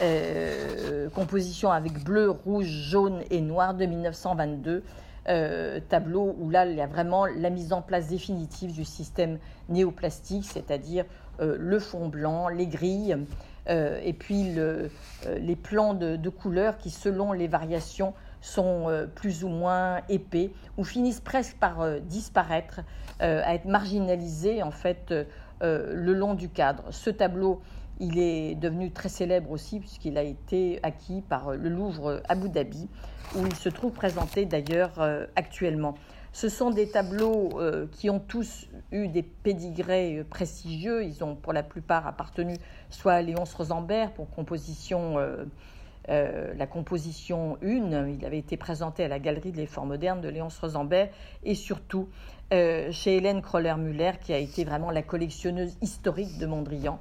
[0.00, 4.82] euh, composition avec bleu, rouge, jaune et noir de 1922.
[5.28, 9.38] Euh, tableau où là, il y a vraiment la mise en place définitive du système
[9.68, 13.16] néoplastique, c'est-à-dire euh, le fond blanc, les grilles,
[13.68, 14.54] et puis
[15.26, 21.20] les plans de, couleurs qui, selon les variations, sont plus ou moins épais ou finissent
[21.20, 22.80] presque par disparaître,
[23.20, 25.14] à être marginalisés en fait
[25.60, 26.84] le long du cadre.
[26.90, 27.60] Ce tableau
[28.02, 32.88] il est devenu très célèbre aussi puisqu'il a été acquis par le Louvre Abu Dhabi,
[33.36, 35.94] où il se trouve présenté d'ailleurs euh, actuellement.
[36.32, 41.04] Ce sont des tableaux euh, qui ont tous eu des pédigrés prestigieux.
[41.04, 42.56] Ils ont pour la plupart appartenu
[42.90, 48.08] soit à Léonce Rosenberg pour composition, euh, la composition 1.
[48.08, 51.10] Il avait été présenté à la Galerie de l'Effort moderne de Léonce Rosenberg
[51.44, 52.08] et surtout
[52.50, 57.00] chez Hélène Kroller-Müller qui a été vraiment la collectionneuse historique de Mondrian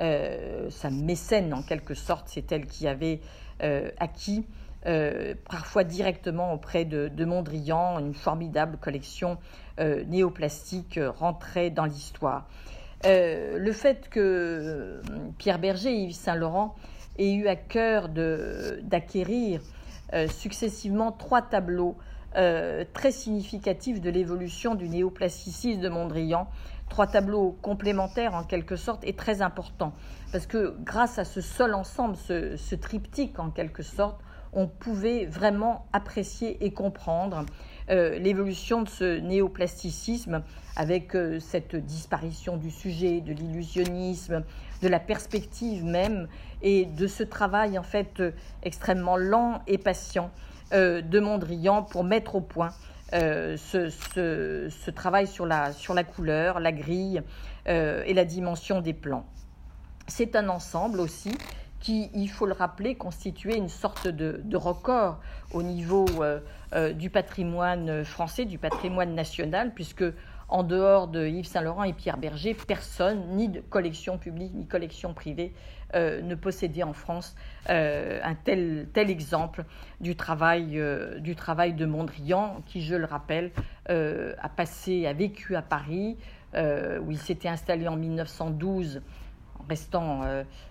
[0.00, 3.20] euh, sa mécène en quelque sorte, c'est elle qui avait
[3.62, 4.46] euh, acquis,
[4.86, 9.38] euh, parfois directement auprès de, Mondrian, une formidable collection
[10.08, 12.48] néoplastique rentrée dans l'histoire.
[13.04, 15.00] le fait que
[15.38, 16.74] Pierre Berger et Yves Saint-Laurent
[17.16, 19.60] aient eu à cœur d'acquérir
[20.28, 21.96] successivement trois tableaux
[22.32, 26.48] très significatifs de l'évolution du néoplasticisme de Mondrian
[26.88, 29.92] trois tableaux complémentaires en quelque sorte est très important.
[30.32, 34.20] Parce que grâce à ce seul ensemble, ce, triptyque en quelque sorte,
[34.58, 37.44] on pouvait vraiment apprécier et comprendre
[37.90, 40.42] euh, l'évolution de ce néoplasticisme
[40.76, 44.44] avec euh, cette disparition du sujet, de l'illusionnisme,
[44.82, 46.28] de la perspective même
[46.62, 48.22] et de ce travail en fait
[48.62, 50.30] extrêmement lent et patient
[50.74, 52.74] euh, de Mondrian pour mettre au point
[53.14, 57.22] euh, ce, travail sur la, sur la couleur, la grille
[57.68, 59.24] euh, et la dimension des plans.
[60.08, 61.32] C'est un ensemble aussi
[61.80, 65.20] qui, il faut le rappeler, constituait une sorte de, record
[65.52, 70.04] au niveau euh, du patrimoine français, du patrimoine national, puisque
[70.48, 75.12] en dehors de Yves Saint-Laurent et Pierre Berger, personne, ni de collection publique, ni collection
[75.12, 75.52] privée,
[75.94, 77.34] euh, ne possédait en France
[77.68, 79.64] euh, un tel, exemple
[80.00, 83.50] du travail, euh, du travail de Mondrian, qui, je le rappelle,
[83.88, 86.18] a passé, a vécu à Paris,
[86.54, 89.00] où il s'était installé en 1912
[89.68, 90.22] restant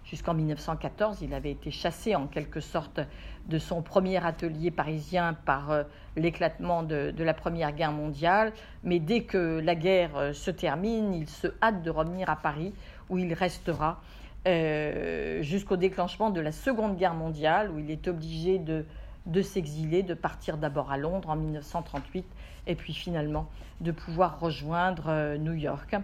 [0.06, 1.22] jusqu'en 1914.
[1.22, 3.00] Il avait été chassé en quelque sorte
[3.48, 8.54] de son premier atelier parisien par l'éclatement de, la Première Guerre mondiale.
[8.84, 12.74] Mais dès que la guerre se termine, il se hâte de revenir à Paris,
[13.10, 14.02] où il restera
[14.48, 20.14] euh, jusqu'au déclenchement de la Seconde Guerre mondiale, où il est obligé de, s'exiler, de
[20.14, 22.26] partir d'abord à Londres en 1938,
[22.68, 23.50] et puis finalement
[23.82, 25.96] de pouvoir rejoindre euh, New York,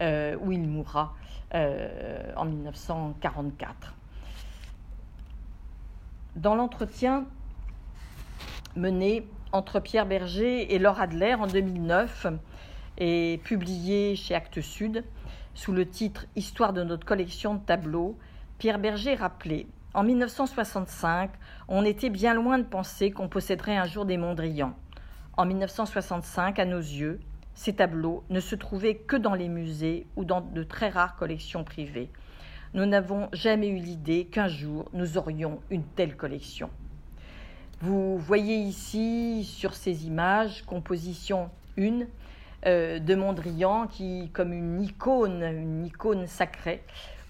[0.00, 1.14] euh, où il mourra
[1.52, 3.94] en 1944.
[6.34, 7.24] Dans l'entretien
[8.74, 12.26] mené entre Pierre Berger et Laura Adler en 2009
[12.98, 15.04] et publié chez Actes Sud,
[15.54, 18.18] sous le titre Histoire de notre collection de tableaux,
[18.58, 21.30] Pierre Berger rappelait En 1965,
[21.68, 24.74] on était bien loin de penser qu'on posséderait un jour des Mondrian.
[25.36, 27.20] En 1965, à nos yeux,
[27.56, 31.64] ces tableaux ne se trouvaient que dans les musées ou dans de très rares collections
[31.64, 32.10] privées.
[32.74, 36.70] nous n'avons jamais eu l'idée qu'un jour nous aurions une telle collection.
[37.80, 42.06] Vous voyez ici sur ces images, composition 1
[42.66, 46.82] euh, de Mondrian qui, comme une icône, une icône sacrée,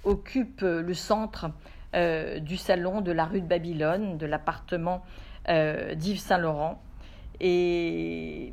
[0.04, 1.50] occupe le centre
[1.94, 5.02] euh, du salon de la rue de Babylone, de l'appartement
[5.48, 6.82] euh, d'Yves Saint-Laurent.
[7.40, 8.52] Et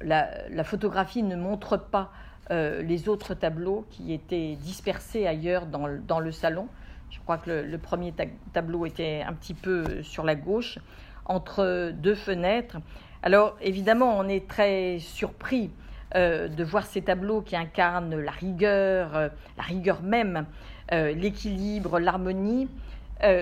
[0.00, 2.10] la, photographie ne montre pas
[2.50, 5.86] euh, les autres tableaux qui étaient dispersés ailleurs dans,
[6.18, 6.68] le salon.
[7.10, 8.12] Je crois que le, premier
[8.52, 10.78] tableau était un petit peu sur la gauche,
[11.24, 12.78] entre deux fenêtres.
[13.22, 15.70] Alors évidemment, on est très surpris
[16.14, 20.46] euh, de voir ces tableaux qui incarnent la rigueur, euh, la rigueur même,
[20.92, 22.68] l'équilibre, l'harmonie,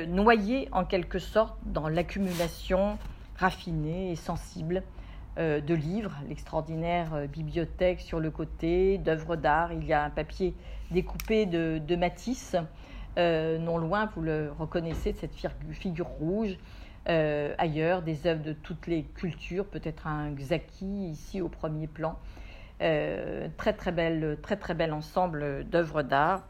[0.08, 2.96] noyés en quelque sorte dans l'accumulation
[3.36, 4.93] raffinée et sensible euh,
[5.60, 9.72] de livres, l'extraordinaire euh, bibliothèque sur le côté, d'œuvres d'art.
[9.72, 10.54] Il y a un papier
[10.90, 12.56] découpé de, Matisse,
[13.18, 15.34] euh, non loin, vous le reconnaissez, cette
[15.72, 16.56] figure rouge.
[17.06, 22.16] ailleurs, des œuvres de toutes les cultures, peut-être un Xaki ici au premier plan.
[22.78, 26.46] très belle, très très bel ensemble d'œuvres d'art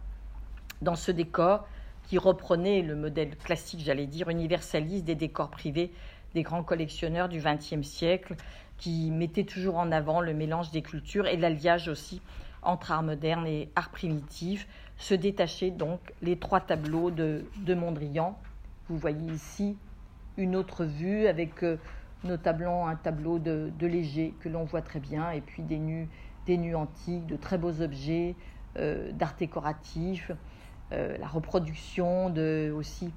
[0.83, 1.67] dans ce décor
[2.03, 5.91] qui reprenait le modèle classique, j'allais dire, universaliste des décors privés
[6.35, 8.35] des grands collectionneurs du XXe siècle,
[8.79, 12.21] qui mettait toujours en avant le mélange des cultures et l'alliage aussi
[12.63, 14.67] entre art moderne et art primitif.
[14.97, 18.39] Se détachaient donc les trois tableaux de, de Mondrian.
[18.89, 19.77] Vous voyez ici
[20.37, 21.77] une autre vue avec euh,
[22.23, 26.09] notamment un tableau de, Léger que l'on voit très bien, et puis des nus,
[26.47, 28.35] des nus antiques, de très beaux objets
[28.79, 30.31] euh, d'art décoratif,
[30.93, 33.13] euh, la reproduction de, aussi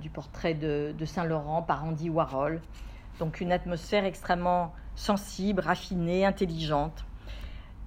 [0.00, 2.60] du portrait de, de Saint-Laurent par Andy Warhol.
[3.18, 7.04] Donc une atmosphère extrêmement sensible, raffinée, intelligente.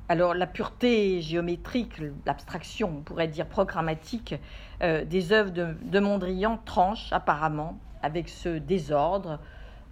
[0.10, 4.36] Alors la pureté géométrique, l'abstraction, on pourrait dire programmatique,
[4.84, 9.40] euh, des œuvres de, Mondrian tranche apparemment avec ce désordre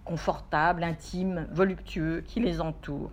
[0.04, 3.12] confortable, intime, voluptueux qui les entoure.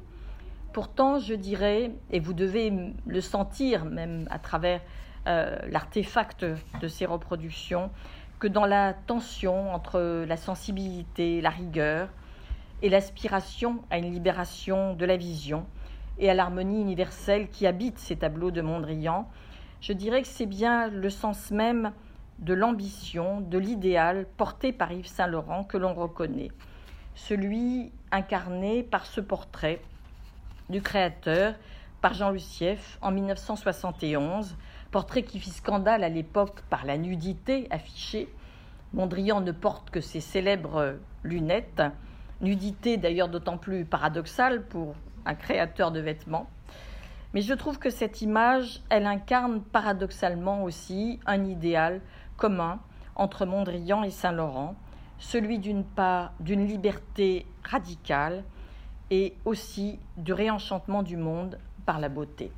[0.72, 2.72] Pourtant, je dirais, et vous devez
[3.06, 4.80] le sentir même à travers
[5.26, 6.44] euh, l'artefact
[6.80, 7.90] de ces reproductions,
[8.38, 12.08] que dans la tension entre la sensibilité, la rigueur
[12.82, 15.66] et l'aspiration à une libération de la vision
[16.18, 19.28] et à l'harmonie universelle qui habite ces tableaux de Mondrian,
[19.80, 21.92] je dirais que c'est bien le sens même
[22.38, 26.50] de l'ambition, de l'idéal porté par Yves Saint-Laurent que l'on reconnaît,
[27.14, 29.80] celui incarné par ce portrait
[30.68, 31.54] du créateur
[32.02, 34.56] par Jean Lucieff en 1971,
[34.96, 38.32] portrait qui fit scandale à l'époque par la nudité affichée.
[38.94, 41.82] Mondrian ne porte que ses célèbres lunettes,
[42.40, 44.94] nudité d'ailleurs d'autant plus paradoxale pour
[45.26, 46.48] un créateur de vêtements.
[47.34, 52.00] Mais je trouve que cette image, elle incarne paradoxalement aussi un idéal
[52.38, 52.80] commun
[53.16, 54.76] entre Mondrian et Saint-Laurent,
[55.18, 58.44] celui d'une part d'une liberté radicale
[59.10, 62.50] et aussi du réenchantement du monde par la beauté.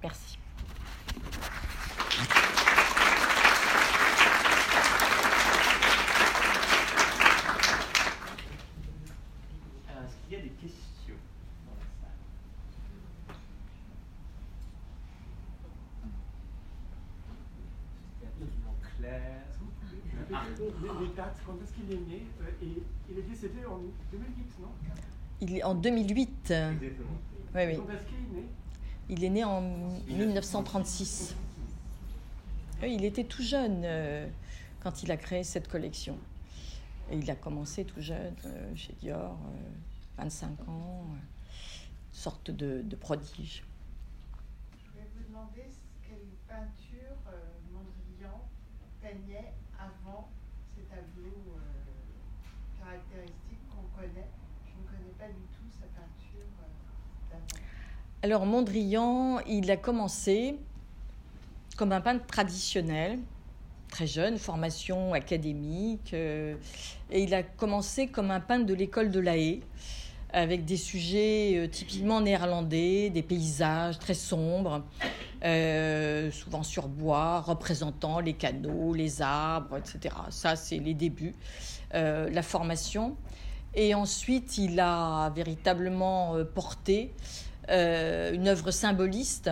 [0.00, 0.38] Merci.
[21.46, 23.78] Quand est-ce qu'il est né euh, et il est décédé en
[24.12, 24.68] 2008, non?
[25.40, 26.50] Il est en 2008.
[26.50, 27.08] Exactement.
[27.54, 27.76] Oui, oui.
[27.76, 28.46] Quand est-ce qu'il est né?
[29.10, 29.60] Il est né en
[30.08, 31.34] 1936.
[32.82, 34.26] il était tout jeune euh,
[34.80, 36.18] quand il a créé cette collection.
[37.10, 39.38] Et il a commencé tout jeune euh, chez Dior,
[40.16, 41.06] 25 euh, ans,
[42.12, 43.62] sorte de, prodige.
[44.72, 45.66] Je voulais vous demander
[46.02, 47.18] quelle peinture
[47.70, 48.40] Mondrian
[49.02, 50.30] peignait avant
[50.74, 51.58] ces tableaux
[52.78, 54.30] caractéristiques qu'on connaît.
[54.64, 56.48] Je ne connais pas du tout sa peinture
[57.30, 57.63] d'avant.
[58.24, 60.56] Alors Mondrian, il a commencé
[61.76, 63.18] comme un peintre traditionnel,
[63.90, 66.54] très jeune, formation académique, euh,
[67.10, 69.60] et il a commencé comme un peintre de l'école de La Haye,
[70.32, 74.82] avec des sujets euh, typiquement néerlandais, des paysages très sombres,
[75.44, 80.14] euh, souvent sur bois, représentant les canaux, les arbres, etc.
[80.30, 81.34] Ça, c'est les débuts,
[81.92, 83.16] la formation.
[83.74, 87.12] Et ensuite, il a véritablement porté
[87.68, 89.50] une œuvre symboliste,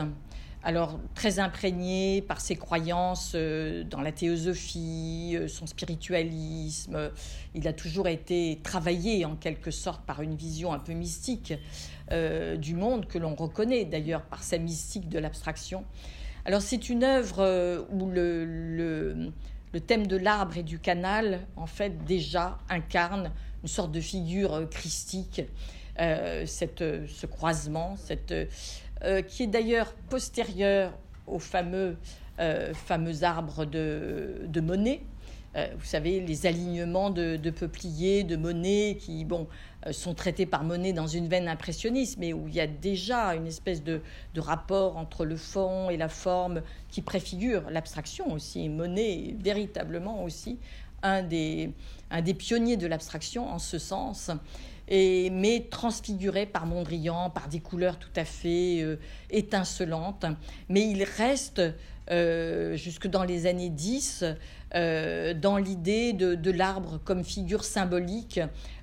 [0.65, 7.11] alors très imprégnée par ses croyances euh, dans la théosophie, euh, son spiritualisme.
[7.55, 11.55] Il a toujours été travaillé en quelque sorte par une vision un peu mystique
[12.59, 15.83] du monde que l'on reconnaît d'ailleurs par sa mystique de l'abstraction.
[16.45, 18.45] Alors c'est une œuvre où le,
[19.73, 23.33] le, thème de l'arbre et du canal, en fait, déjà incarne
[23.63, 25.41] une sorte de figure christique,
[25.97, 28.35] cette, ce croisement, cette,
[29.29, 30.93] qui est d'ailleurs postérieur
[31.27, 31.97] au fameux,
[32.39, 35.03] fameux arbre de, de Monet,
[35.55, 39.47] euh, vous savez, les alignements de, peupliers, de Monet, qui bon,
[39.87, 43.35] euh, sont traités par Monet dans une veine impressionniste, mais où il y a déjà
[43.35, 44.01] une espèce de,
[44.37, 48.69] rapport entre le fond et la forme qui préfigure l'abstraction aussi.
[48.69, 50.59] Monet est véritablement aussi
[51.03, 51.73] un des,
[52.11, 54.31] un des pionniers de l'abstraction en ce sens.
[54.93, 58.97] Mais transfiguré par Mondrian, par des couleurs tout à fait euh,
[59.31, 60.27] étincelantes.
[60.69, 61.63] Mais il reste,
[62.75, 64.25] jusque dans les années 10,
[64.75, 68.41] euh, dans l'idée de, l'arbre comme figure symbolique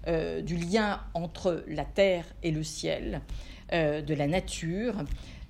[0.07, 3.21] euh, du lien entre la terre et le ciel,
[3.73, 4.95] euh, de la nature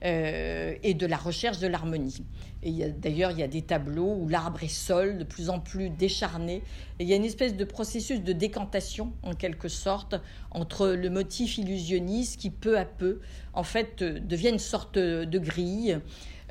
[0.01, 2.24] et de la recherche de l'harmonie.
[2.64, 6.62] D'ailleurs, il y a des tableaux où l'arbre est seul, de plus en plus décharné.
[6.99, 10.16] Il y a une espèce de processus de décantation, en quelque sorte,
[10.51, 13.22] entre le motif illusionniste qui, peu à peu,
[13.53, 15.99] en fait, devient une sorte de grille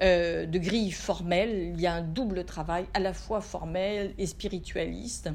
[0.01, 1.73] euh, de grille formelle.
[1.75, 5.29] Il y a un double travail, à la fois formel et spiritualiste,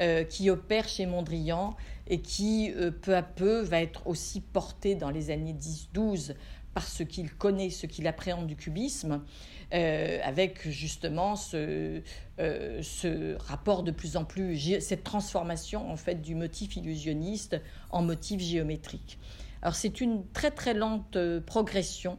[0.00, 4.94] euh, qui opère chez Mondrian et qui, euh, peu à peu, va être aussi porté
[4.94, 6.34] dans les années 10-12
[6.78, 9.24] par ce qu'il connaît, ce qu'il appréhende du cubisme.
[9.72, 12.00] avec justement ce,
[12.38, 17.60] ce, rapport de plus en plus, cette transformation en fait du motif illusionniste
[17.90, 19.18] en motif géométrique.
[19.60, 22.16] Alors c'est une très très lente progression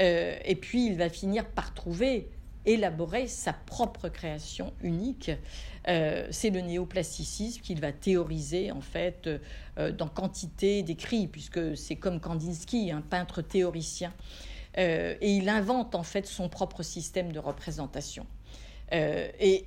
[0.00, 2.28] euh, et puis il va finir par trouver,
[2.66, 5.30] élaborer sa propre création unique.
[5.88, 9.28] Euh, c'est le néoplasticisme qu'il va théoriser en fait
[9.78, 14.12] euh, dans quantité d'écrits, puisque c'est comme Kandinsky, un peintre théoricien.
[14.76, 18.26] et il invente en fait son propre système de représentation.
[18.92, 19.66] Et,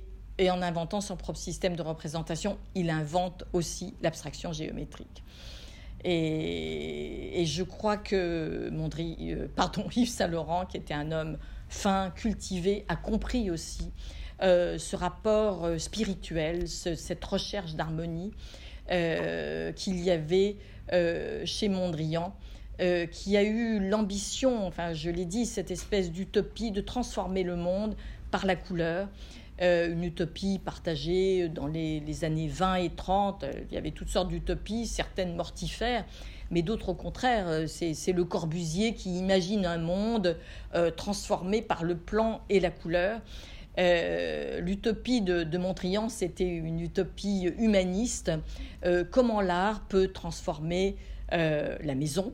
[0.50, 5.24] en inventant son propre système de représentation, il invente aussi l'abstraction géométrique.
[6.04, 11.38] Et, je crois que Mondri, euh, pardon, Yves Saint-Laurent, qui était un homme
[11.68, 13.92] fin, cultivé, a compris aussi
[14.42, 18.32] euh, ce rapport euh, spirituel, cette recherche d'harmonie
[18.88, 20.56] qu'il y avait
[21.44, 22.34] chez Mondrian.
[23.12, 27.96] qui a eu l'ambition, enfin je l'ai dit, cette espèce d'utopie de transformer le monde
[28.30, 29.08] par la couleur.
[29.60, 33.44] Euh, une utopie partagée dans les, années 20 et 30.
[33.68, 36.04] Il y avait toutes sortes d'utopies, certaines mortifères,
[36.52, 37.46] mais d'autres au contraire.
[37.48, 40.36] Euh, c'est le Corbusier qui imagine un monde
[40.74, 43.20] euh, transformé par le plan et la couleur.
[44.60, 48.32] L'utopie de, de, Montrian, c'était une utopie humaniste.
[49.12, 50.96] comment l'art peut transformer
[51.30, 52.32] la maison,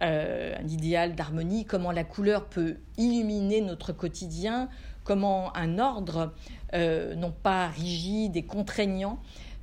[0.00, 4.68] un idéal d'harmonie, comment la couleur peut illuminer notre quotidien,
[5.06, 6.34] comment un ordre
[6.74, 9.20] euh, non pas rigide et contraignant,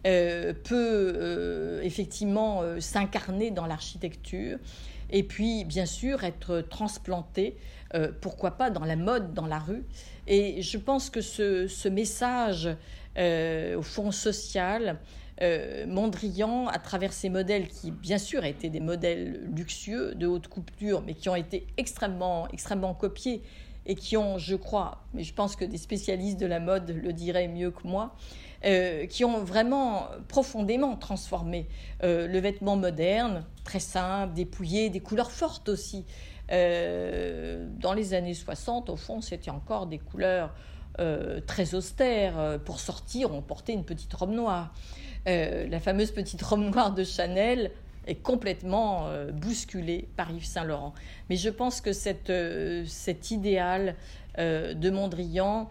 [0.08, 4.58] euh, peut euh, effectivement s'incarner dans l'architecture
[5.12, 7.58] et puis bien sûr être transplanté,
[8.22, 9.84] pourquoi pas dans la mode, dans la rue.
[10.26, 12.68] Et je pense que ce, message,
[13.16, 14.98] au fond social,
[15.86, 21.04] Mondrian, à travers ces modèles qui, bien sûr, étaient des modèles luxueux, de haute couture,
[21.06, 23.44] mais qui ont été extrêmement, extrêmement copiés
[23.86, 27.14] et qui ont, je crois, mais je pense que des spécialistes de la mode le
[27.14, 28.16] diraient mieux que moi,
[28.66, 31.68] euh, qui ont vraiment profondément transformé
[32.02, 36.06] euh, le vêtement moderne, très simple, dépouillé, des couleurs fortes aussi.
[36.50, 40.54] Euh, dans les années 60, au fond, c'était encore des couleurs
[41.48, 42.60] très austères.
[42.66, 44.76] Pour sortir, on portait une petite robe noire.
[45.26, 47.72] la fameuse petite robe noire de Chanel,
[48.06, 50.94] est complètement euh, bousculé par Yves Saint-Laurent.
[51.30, 53.96] Mais je pense que cette, euh, cet idéal
[54.38, 55.70] euh, de Mondrian,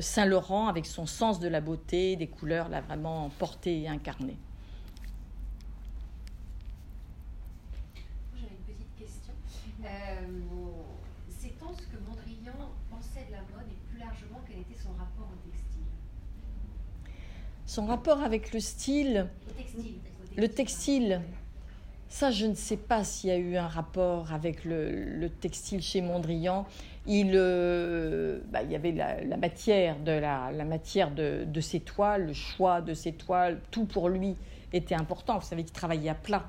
[0.00, 4.36] Saint-Laurent, avec son sens de la beauté, des couleurs, l'a vraiment porté et incarné.
[8.34, 9.32] J'avais une petite question.
[11.28, 15.28] Sait-on ce que Mondrian pensait de la mode et plus largement quel était son rapport
[15.32, 15.84] au textile?
[17.64, 19.28] Son rapport avec le style?
[20.38, 21.20] Le textile,
[22.08, 26.00] ça, je ne sais pas s'il y a eu un rapport avec le, textile chez
[26.00, 26.64] Mondrian.
[27.08, 33.58] Il, euh, bah, y avait la, matière, de, ses toiles, le choix de ses toiles,
[33.72, 34.36] tout pour lui
[34.72, 35.40] était important.
[35.40, 36.44] Vous savez qu'il travaillait à plat.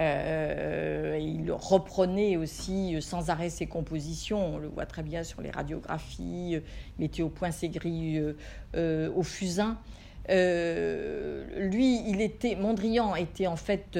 [0.00, 4.56] Euh, il reprenait aussi sans arrêt ses compositions.
[4.56, 6.54] On le voit très bien sur les radiographies.
[6.54, 6.62] Il
[6.98, 8.34] mettait au point ses grilles
[8.74, 9.78] euh, au fusain.
[10.30, 13.98] Euh, lui, il était, Mondrian était en fait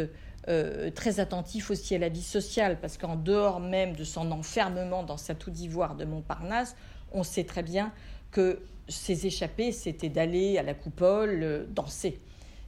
[0.97, 5.16] très attentif aussi à la vie sociale, parce qu'en dehors même de son enfermement dans
[5.16, 6.75] sa tour d'ivoire de Montparnasse,
[7.12, 7.93] on sait très bien
[8.33, 8.59] que
[8.89, 12.18] ses échappées, c'était d'aller à la coupole danser.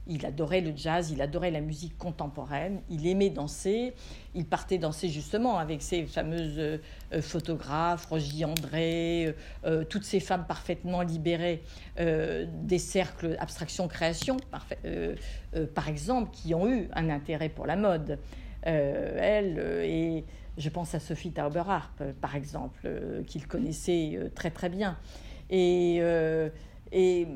[0.07, 3.93] Il adorait le jazz, il adorait la musique contemporaine, il aimait danser.
[4.35, 6.77] Il partait danser justement avec ses fameuses euh,
[7.21, 9.33] photographes, Roger André, euh,
[9.65, 11.63] euh, toutes ces femmes parfaitement libérées
[11.97, 14.37] des cercles abstraction-création,
[15.73, 18.19] par exemple, qui ont eu un intérêt pour la mode.
[18.63, 20.25] elle et
[20.57, 22.89] je pense à Sophie Tauberharp, par exemple,
[23.27, 24.97] qu'il connaissait très très bien.
[25.49, 26.01] Et,
[26.91, 27.27] et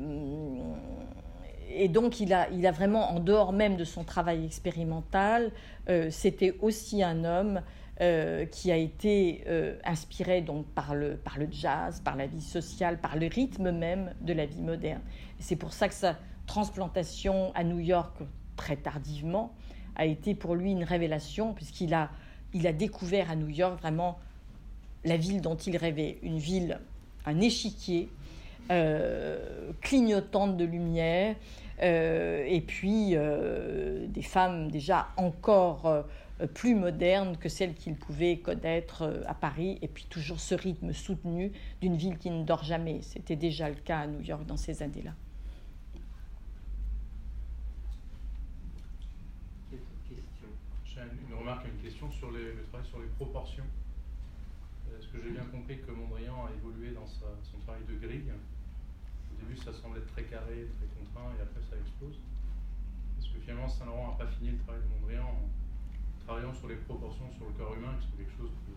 [1.72, 5.52] et donc, il a, il a vraiment, en dehors même de son travail expérimental,
[5.88, 7.62] euh, c'était aussi un homme
[8.00, 12.40] euh, qui a été euh, inspiré donc par le, par le jazz, par la vie
[12.40, 15.02] sociale, par le rythme même de la vie moderne.
[15.38, 16.16] c'est pour ça que sa
[16.46, 18.16] transplantation à New York
[18.56, 19.52] très tardivement
[19.96, 22.10] a été pour lui une révélation, puisqu'il a,
[22.54, 24.18] il a découvert à New York vraiment
[25.04, 26.80] la ville dont il rêvait, une ville,
[27.26, 28.08] un échiquier,
[29.80, 31.36] clignotante de lumière,
[31.82, 36.02] euh, et puis euh, des femmes déjà encore euh,
[36.54, 41.52] plus modernes que celles qu'il pouvait connaître à Paris, et puis toujours ce rythme soutenu
[41.80, 43.00] d'une ville qui ne dort jamais.
[43.02, 45.14] C'était déjà le cas à New York dans ces années-là.
[51.30, 53.64] Une remarque, une question sur le travail sur les proportions.
[54.98, 58.30] Est-ce que j'ai bien compris que Mondrian a évolué dans son travail de grille?
[59.56, 60.86] Ça semblait très carré, très
[61.36, 62.16] et après ça explose.
[63.16, 66.76] Parce que finalement, Saint-Laurent n'a pas fini le travail de Mondrian en travaillant sur les
[66.76, 68.74] proportions sur le corps humain, qui sont quelque chose de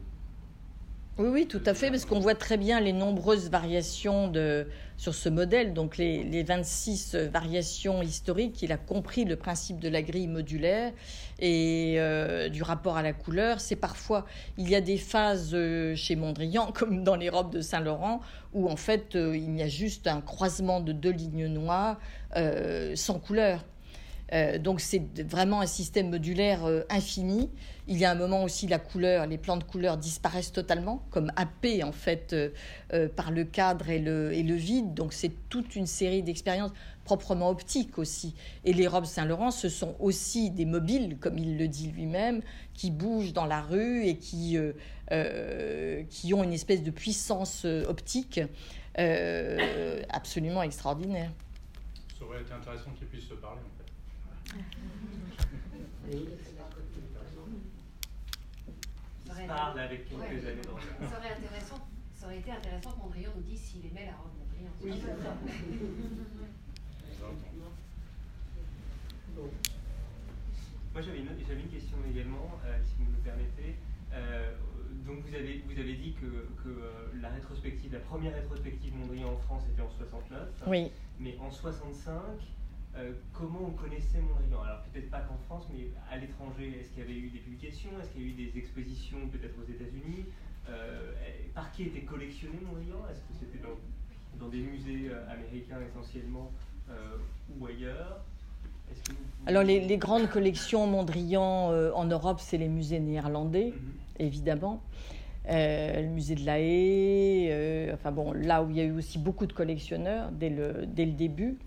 [1.19, 4.65] oui, oui, tout à fait, parce qu'on voit très bien les nombreuses variations de,
[4.97, 8.63] sur ce modèle, donc les, les 26 variations historiques.
[8.63, 10.91] Il a compris le principe de la grille modulaire
[11.37, 13.61] et euh, du rapport à la couleur.
[13.61, 14.25] C'est parfois,
[14.57, 18.21] il y a des phases euh, chez Mondrian, comme dans les robes de Saint-Laurent,
[18.53, 21.99] où en fait euh, il y a juste un croisement de deux lignes noires
[22.95, 23.63] sans couleur.
[24.33, 27.51] Euh, donc c'est vraiment un système modulaire euh, infini.
[27.87, 31.31] Il y a un moment aussi la couleur, les plans de couleur disparaissent totalement, comme
[31.35, 34.93] happés en fait euh, par le cadre et le, vide.
[34.93, 36.71] Donc c'est toute une série d'expériences
[37.03, 38.33] proprement optiques aussi.
[38.63, 42.41] Et les robes Saint-Laurent, ce sont aussi des mobiles, comme il le dit lui-même,
[42.73, 44.57] qui bougent dans la rue et qui,
[46.09, 48.39] qui ont une espèce de puissance optique
[50.09, 51.31] absolument extraordinaire.
[52.17, 53.59] Ça aurait été intéressant qu'ils puissent se parler.
[59.47, 60.51] Parle avec quelques ouais.
[60.51, 64.15] années ça, aurait intéressant, ça aurait été intéressant que Mondrian nous dise s'il aimait la
[64.15, 64.71] robe Mondrian.
[64.81, 64.91] Oui,
[70.93, 73.75] Moi j'avais une, une, question également, euh, si vous me le permettez.
[74.13, 74.55] Euh,
[75.05, 79.29] donc vous avez, vous avez dit que, que euh, la rétrospective, la première rétrospective Mondrian
[79.33, 80.49] en France était en 69.
[80.67, 80.91] Oui.
[81.19, 82.21] Mais en 65,
[82.95, 84.61] euh, comment on connaissait Mondrian?
[84.63, 87.89] Alors peut-être pas qu'en France, mais à l'étranger, est-ce qu'il y avait eu des publications?
[87.99, 90.25] Est-ce qu'il y a eu des expositions peut-être aux États-Unis?
[90.69, 91.11] Euh,
[91.55, 92.99] Par qui était collectionné Mondrian?
[93.11, 93.59] Est-ce que c'était
[94.39, 96.51] dans, des musées euh, américains essentiellement
[97.59, 98.23] ou ailleurs?
[99.47, 103.93] Alors les, grandes collections Mondrian en Europe, c'est les musées néerlandais, mhm.
[104.19, 104.83] évidemment.
[105.47, 109.47] le musée de la Haye, enfin bon, là où il y a eu aussi beaucoup
[109.47, 111.57] de collectionneurs dès le, dès le début.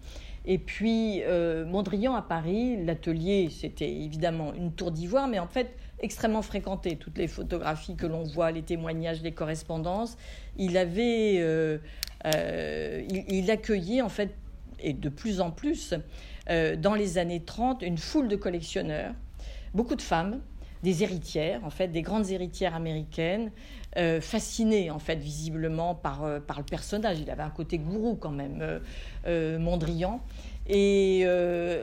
[0.49, 5.75] Et puis, euh, Mondrian à Paris, l'atelier, c'était évidemment une tour d'ivoire, mais en fait
[5.99, 6.97] extrêmement fréquenté.
[6.97, 10.17] Toutes les photographies que l'on voit, les témoignages, les correspondances,
[10.57, 11.79] il avait, euh,
[12.27, 14.35] euh, il, accueillait en fait,
[14.79, 15.95] et de plus en plus,
[16.49, 19.15] dans les années 30, une foule de collectionneurs,
[19.75, 20.41] beaucoup de femmes,
[20.85, 23.51] des héritières, en fait, des grandes héritières américaines,
[23.97, 27.19] euh, fascinées, en fait, visiblement par, euh, par le personnage.
[27.19, 28.81] Il avait un côté gourou, quand même,
[29.27, 30.21] euh, Mondrian.
[30.69, 31.25] Et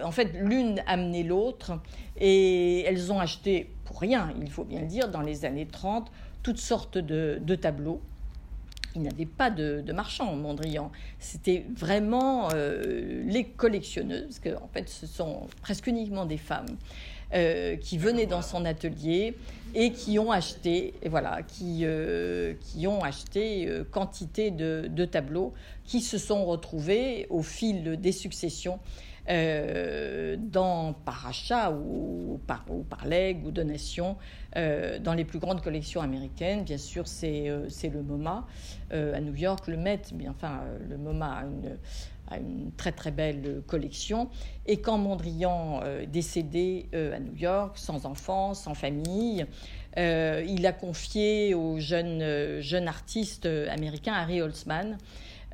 [0.03, 1.80] en fait, l'une amenait l'autre,
[2.20, 6.11] et elles ont acheté, pour rien, il faut bien le dire, dans les années 30,
[6.43, 8.01] toutes sortes de, tableaux.
[8.95, 10.91] Il n'y avait pas de, de marchands, Mondrian.
[11.18, 16.78] C'était vraiment les collectionneuses, parce qu'en fait, ce sont presque uniquement des femmes.
[17.34, 19.36] Euh, qui venaient dans son atelier
[19.74, 25.05] et qui ont acheté, et voilà, qui, euh, qui ont acheté euh, quantité de, de,
[25.05, 25.51] tableaux
[25.84, 28.78] qui se sont retrouvés au fil des successions
[29.26, 34.17] dans, par achat ou, par, ou par legs ou donation
[34.53, 36.65] dans les plus grandes collections américaines.
[36.65, 38.45] Bien sûr, c'est le MoMA
[38.91, 41.78] à New York, le Met, mais enfin, le MoMA a une
[42.28, 44.30] a une très très belle collection.
[44.65, 49.45] Et quand Mondrian est décédé à New York, sans enfant, sans famille,
[49.97, 52.21] il a confié au jeune,
[52.88, 54.97] artiste américain Harry Holtzman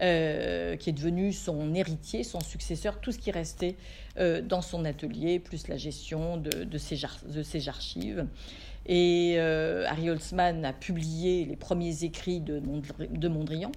[0.01, 3.75] euh, qui est devenu son héritier, son successeur, tout ce qui restait
[4.17, 8.25] euh, dans son atelier, plus la gestion de, ses, archives.
[8.85, 13.73] Et euh, Harry Holtzman a publié les premiers écrits de Mondrian.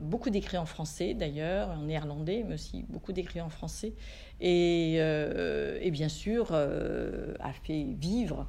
[0.00, 3.92] Beaucoup d'écrits en français d'ailleurs, en néerlandais, mais aussi beaucoup d'écrits en français.
[4.40, 8.46] Et, et bien sûr, a fait vivre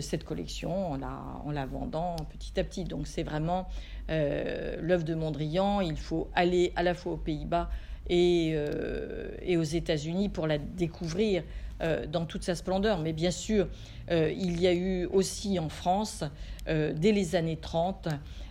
[0.00, 2.84] cette collection en la, en la vendant petit à petit.
[2.84, 3.68] Donc c'est vraiment
[4.10, 7.68] euh, l'œuvre de Mondrian, il faut aller à la fois aux Pays-Bas
[8.08, 11.42] et, euh, aux États-Unis pour la découvrir
[11.82, 13.00] euh, dans toute sa splendeur.
[13.00, 13.68] Mais bien sûr,
[14.10, 16.24] il y a eu aussi en France,
[16.66, 18.08] dès les années 30,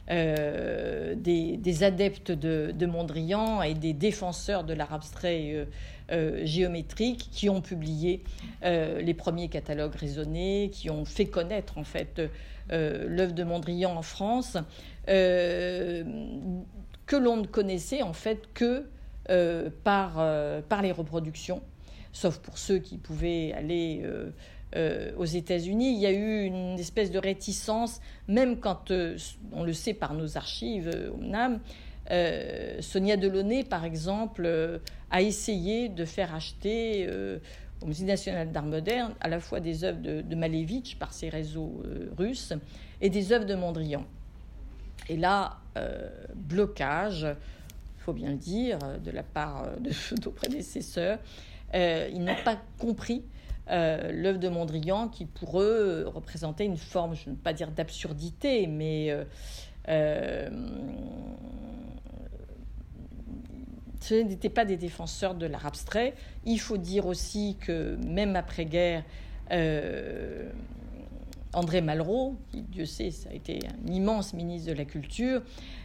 [0.09, 5.67] des, des, adeptes de, Mondrian et des défenseurs de l'art abstrait
[6.43, 8.23] géométrique qui ont publié
[8.63, 12.21] les premiers catalogues raisonnés, qui ont fait connaître en fait
[12.69, 14.57] l'œuvre de Mondrian en France.
[15.09, 16.03] Euh,
[17.05, 18.85] que l'on ne connaissait en fait que
[19.29, 21.61] euh, par, euh, par les reproductions,
[22.11, 24.03] sauf pour ceux qui pouvaient aller
[24.75, 25.93] aux États-Unis.
[25.93, 28.91] Il y a eu une espèce de réticence, même quand,
[29.53, 31.59] on le sait par nos archives au NAM,
[32.81, 37.09] Sonia Delaunay, par exemple, a essayé de faire acheter
[37.81, 41.29] au Musée national d'art moderne à la fois des œuvres de, de Malevitch par ses
[41.29, 41.81] réseaux
[42.17, 42.53] russes
[43.01, 44.05] et des œuvres de Mondrian.
[45.09, 49.91] Et là, euh, blocage, il faut bien le dire, de la part euh, de
[50.25, 51.19] nos prédécesseurs.
[51.73, 53.23] Euh, ils n'ont pas compris
[53.69, 58.67] l'œuvre de Mondrian qui, pour eux, représentait une forme, je ne veux pas dire d'absurdité,
[58.67, 59.15] mais
[63.99, 66.13] ce n'étaient pas des défenseurs de l'art abstrait.
[66.45, 69.03] Il faut dire aussi que même après-guerre,
[71.53, 75.41] André Malraux, qui, Dieu sait, ça a été un immense ministre de la Culture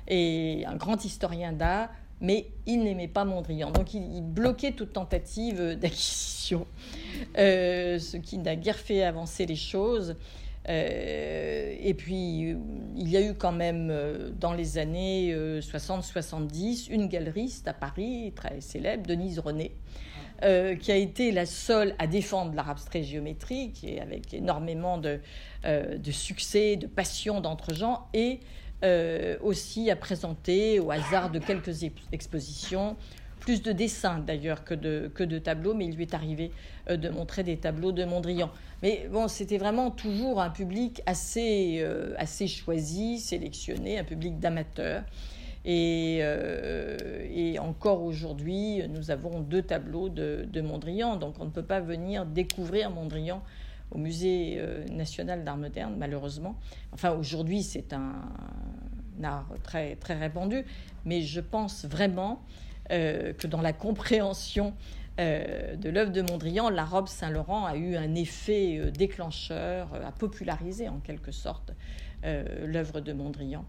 [0.06, 1.88] et un grand historien d'art,
[2.22, 3.70] mais il n'aimait pas Mondrian.
[3.70, 6.66] Donc il, bloquait toute tentative d'acquisition,
[7.36, 10.16] euh, ce qui n'a guère fait avancer les choses.
[10.68, 12.54] Euh, et puis,
[12.96, 18.32] il y a eu quand même, euh, dans les années 60-70, une galeriste à Paris,
[18.34, 19.72] très célèbre, Denise René,
[20.80, 25.20] qui a été la seule à défendre l'art abstrait géométrique, et avec énormément de,
[25.64, 28.40] de succès, de passion d'entre gens, et
[28.82, 32.96] euh, aussi à présenter, au hasard de quelques expositions,
[33.40, 36.52] plus de dessins d'ailleurs que de, de tableaux, mais il lui est arrivé
[36.88, 38.50] de montrer des tableaux de Mondrian.
[38.82, 41.84] Mais bon, c'était vraiment toujours un public assez,
[42.18, 45.02] assez choisi, sélectionné, un public d'amateurs.
[45.66, 51.80] Euh, et, encore aujourd'hui, nous avons deux tableaux de, Mondrian, donc on ne peut pas
[51.80, 53.42] venir découvrir Mondrian
[53.92, 56.56] au Musée euh, national d'art moderne, malheureusement.
[56.92, 58.14] Enfin, aujourd'hui, c'est un,
[59.22, 60.64] art très, très répandu,
[61.04, 62.42] mais je pense vraiment
[62.90, 64.74] euh, que dans la compréhension
[65.18, 71.00] de l'œuvre de Mondrian, la robe Saint-Laurent a eu un effet déclencheur, a popularisé en
[71.00, 71.74] quelque sorte
[72.24, 73.64] l'œuvre de Mondrian.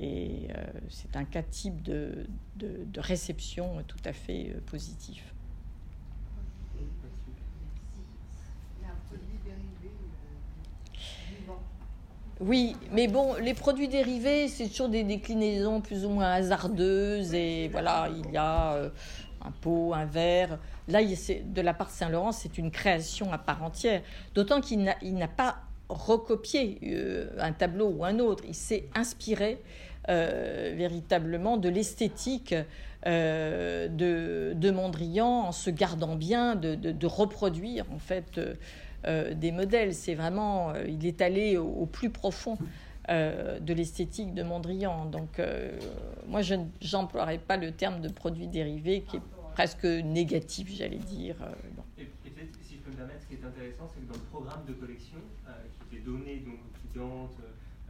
[0.00, 5.34] Et euh, c'est un cas type de, de, réception tout à fait euh, positif.
[12.40, 17.34] Oui, mais bon, les produits dérivés, c'est toujours des déclinaisons plus ou moins hasardeuses.
[17.34, 18.90] Et voilà, il y a euh,
[19.44, 20.58] un pot, un verre.
[20.86, 24.02] Là, de la part de Saint-Laurent, c'est une création à part entière.
[24.36, 25.56] D'autant qu'il n'a pas
[25.88, 26.78] recopié
[27.38, 28.44] un tableau ou un autre.
[28.46, 29.60] Il s'est inspiré
[30.08, 32.54] euh, véritablement de l'esthétique
[33.06, 38.40] euh, de, Mondrian en se gardant bien de, reproduire en fait
[39.06, 39.94] euh, des modèles.
[39.94, 42.58] C'est vraiment, il est allé au, plus profond
[43.08, 45.06] de l'esthétique de Mondrian.
[45.06, 45.40] Donc,
[46.26, 46.56] moi, je
[46.92, 49.22] n'emploierais pas le terme de produit dérivé qui est
[49.54, 51.36] presque négatif, j'allais dire.
[51.96, 54.28] Et, peut-être, si je peux me permettre, ce qui est intéressant, c'est que dans le
[54.30, 55.18] programme de collection
[55.88, 56.58] qui était donné donc,
[56.96, 57.28] aux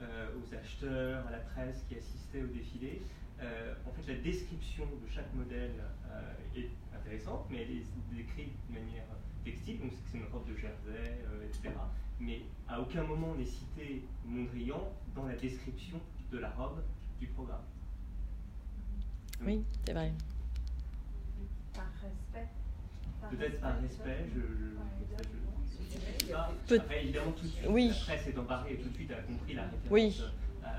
[0.01, 3.03] euh, aux acheteurs, à la presse qui assistait au défilé.
[3.43, 5.75] Euh, en fait, la description de chaque modèle
[6.11, 6.71] euh, est
[7.09, 9.05] intéressante, mais elle est décrite de manière
[9.45, 11.75] textile, donc c'est une robe de jersey, etc.
[12.21, 16.01] Mais à aucun moment n'est cité Mondrian dans la description
[16.31, 16.83] de la robe
[17.19, 17.63] du programme.
[19.45, 20.13] oui, c'est vrai.
[21.73, 22.49] Par respect.
[23.31, 24.41] Peut-être par respect, je,
[26.67, 26.81] Peut...
[26.93, 27.89] évidemment, tout de suite, oui.
[27.89, 30.23] la presse est emparée et tout de suite a compris la référence oui.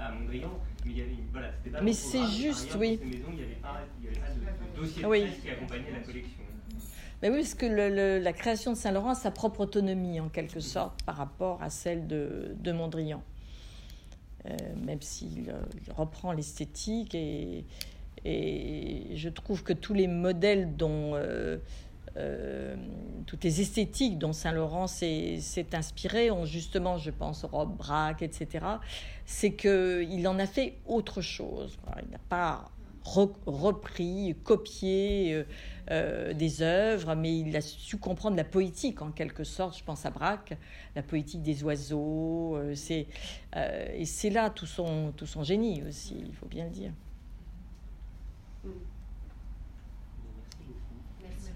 [0.07, 0.51] À, Mondrian,
[0.85, 2.97] mais il y avait, voilà, c'était pas Mais c'est juste, oui.
[2.97, 5.07] dans ces maisons, il n'y avait pas, il y avait pas de, de dossier de
[5.07, 5.21] Oui.
[5.21, 6.33] presse qui accompagnait la collection.
[7.21, 10.29] Mais oui, parce que le- le- la création de Saint-Laurent a sa propre autonomie, en
[10.29, 13.21] quelque sorte, par rapport à celle de, de Mondrian.
[14.45, 17.65] Euh, même s'il euh, il reprend l'esthétique et,
[18.23, 21.11] et je trouve que tous les modèles dont...
[21.15, 21.57] euh,
[22.17, 22.75] euh,
[23.25, 25.39] toutes les esthétiques dont Saint-Laurent s'est
[25.73, 28.65] inspiré ont justement, je pense, Rob Braque, etc.
[29.25, 31.77] C'est qu'il en a fait autre chose.
[32.03, 32.69] Il n'a pas
[33.05, 35.43] re- repris, copié euh,
[35.91, 39.77] euh, des œuvres, mais il a su comprendre la poétique en quelque sorte.
[39.77, 40.57] Je pense à Braque,
[40.95, 42.57] la poétique des oiseaux.
[42.71, 46.15] et c'est là tout son tout son génie aussi.
[46.25, 46.91] Il faut bien le dire.
[48.63, 48.85] Merci beaucoup.
[51.21, 51.21] Merci.
[51.21, 51.48] Ah, il y a peut-être une dernière question,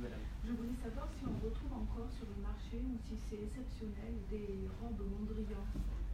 [0.00, 0.24] madame.
[0.44, 4.68] Je voulais savoir si on retrouve encore sur le marché ou si c'est exceptionnel des
[4.80, 5.64] robes Mondrian.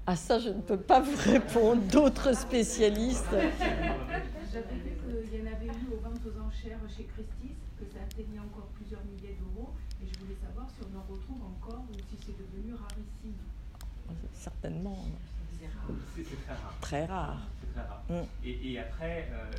[0.07, 1.83] Ah ça, je ne peux pas vous répondre.
[1.93, 3.29] D'autres spécialistes.
[3.31, 4.97] J'avais vu
[5.29, 8.68] qu'il y en avait eu aux ventes aux enchères chez Christie's, que ça atteignait encore
[8.74, 9.70] plusieurs milliers d'euros.
[10.03, 13.37] Et je voulais savoir si on en retrouve encore ou si c'est devenu rarissime.
[14.33, 15.05] Certainement,
[16.16, 16.74] C'est c'est très rare.
[16.81, 17.41] très rare.
[17.61, 18.03] C'est très rare.
[18.09, 18.26] Mm.
[18.47, 19.51] Et, et après, euh,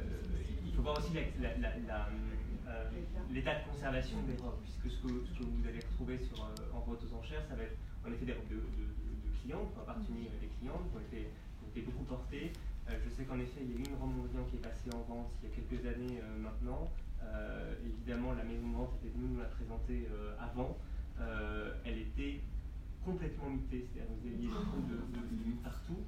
[0.49, 1.23] il faut voir aussi euh,
[3.31, 7.03] l'état de conservation des robes, puisque ce que, vous allez retrouver sur, euh, en vente
[7.03, 7.75] aux enchères, ça va être
[8.07, 11.27] en effet des robes de, de clientes, en particulier euh, des clientes, qui ont été,
[11.27, 12.55] qui ont beaucoup portées.
[12.87, 15.03] Euh, je sais qu'en effet, il y a une robe Mondrian qui est passée en
[15.03, 16.89] vente il y a quelques années maintenant.
[17.83, 20.07] Évidemment, la maison de vente était venue nous la présenter
[20.39, 20.77] avant.
[21.83, 22.39] Elle était
[23.03, 25.99] complètement mitée, c'est-à-dire vous aviez beaucoup de, de, partout.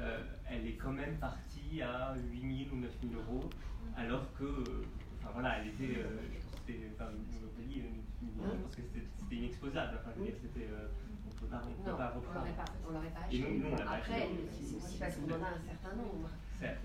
[0.00, 3.52] Euh, elle est quand même partie à 8 000 ou 9 000 euros,
[3.96, 4.84] alors que,
[5.18, 9.04] enfin voilà, elle était, euh, je pense que c'était, enfin, euh, je pense que c'était
[9.18, 9.98] c'était inexposable.
[10.00, 10.88] Enfin, je veux dire, c'était, euh,
[11.26, 12.38] on ne peut pas, on peut Non, pas on reprendre.
[12.40, 13.38] l'aurait pas, on l'aurait pas Et acheté.
[13.40, 16.30] nous, nous, on l'a pas Après, c'est aussi parce qu'on en a un certain nombre.
[16.58, 16.84] Certes.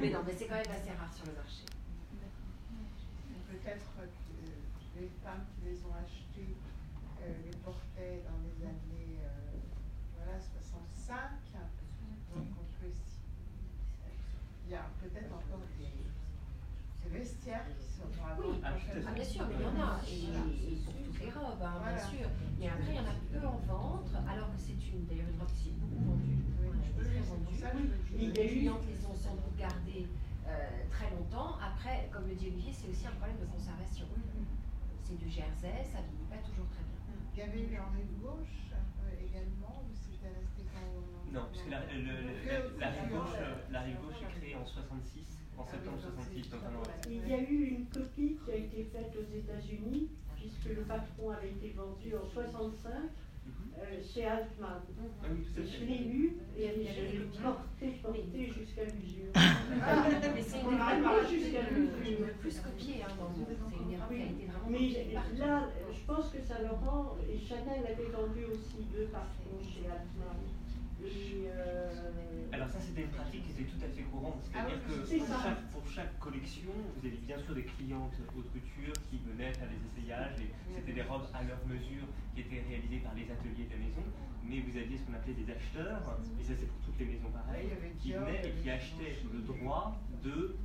[0.00, 1.64] mais non, mais c'est quand même assez rare sur le marché.
[3.50, 3.92] Peut-être
[4.26, 6.56] que les femmes qui les ont achetés
[7.22, 9.58] euh, les portaient dans les années euh,
[10.16, 11.18] voilà, 65.
[12.32, 13.18] Donc on peut esti-
[14.64, 15.90] Il y a peut-être encore des,
[17.02, 18.66] des vestiaires qui seront à Oui, vendre
[19.06, 21.80] ah, bien sûr, mais il y en a, et, et pour toutes les robes, hein,
[21.86, 22.28] bien sûr.
[22.58, 25.38] Mais après, il y en a peu en vente, alors que c'est une, d'ailleurs, une
[25.40, 26.36] robe qui s'est beaucoup vendue.
[26.60, 27.90] Oui, Voilà, je peux très vendue.
[28.18, 28.26] dis.
[28.32, 30.06] Les clientes les ont sans doute gardées
[30.46, 30.50] euh,
[30.90, 31.56] très longtemps.
[31.62, 34.06] Après, comme le dit Olivier, c'est aussi un problème de conservation.
[35.02, 36.98] C'est du jersey, ça vieillit pas toujours très bien.
[37.34, 41.46] Il y avait eu en rive gauche euh, également, ou c'était resté quand on- Non,
[41.50, 45.39] puisque la, le- la, la rive gauche, euh, la rive gauche est créée en 66,
[45.60, 47.10] en septembre 66, donc un an après.
[47.10, 51.30] Il y a eu une copie qui a été faite aux États-Unis, puisque le patron
[51.30, 52.90] avait été vendu en 65
[53.80, 54.80] euh, chez Altman.
[55.22, 59.32] Ah oui, je l'ai lu et je l'ai porté, porté jusqu'à l'usure.
[59.34, 62.34] Mais c'est une erreur jusqu'à l'usure.
[62.40, 63.70] plus copié hein, dans le monde.
[63.70, 67.84] C'est une erreur qui a été vraiment Mais là, je pense que Saint-Laurent et Chanel
[67.84, 70.40] avaient vendu aussi deux patrons chez Altman.
[71.04, 71.90] Et, euh,
[72.52, 75.06] Alors ça c'était une pratique qui était tout à fait courante, c'est-à-dire Ah que oui,
[75.06, 79.18] c'est pour chaque, pour chaque collection, vous aviez bien sûr des clientes haute couture qui
[79.24, 83.14] venaient faire des essayages et c'était des robes à leur mesure qui étaient réalisées par
[83.14, 84.04] les ateliers de la maison,
[84.44, 87.30] mais vous aviez ce qu'on appelait des acheteurs, et ça c'est pour toutes les maisons
[87.32, 87.70] pareilles,
[88.00, 90.56] qui venaient et qui achetaient le droit de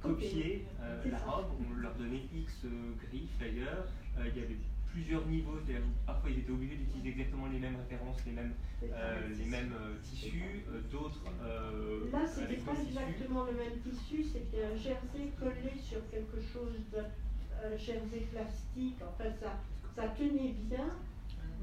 [0.00, 3.86] copier euh, la robe, on leur donnait X euh, griffes d'ailleurs,
[4.18, 4.56] Euh, il y avait
[4.96, 9.28] plusieurs niveaux, c'est-à-dire parfois ils étaient obligés d'utiliser exactement les mêmes références, les mêmes euh,
[9.28, 12.96] les mêmes euh, tissus, euh, d'autres euh, Là, c'était pas d'autres tissus.
[12.96, 18.96] exactement le même tissu, c'était un jersey collé sur quelque chose de un jersey plastique.
[19.04, 19.60] Enfin, ça,
[19.94, 20.88] ça tenait bien,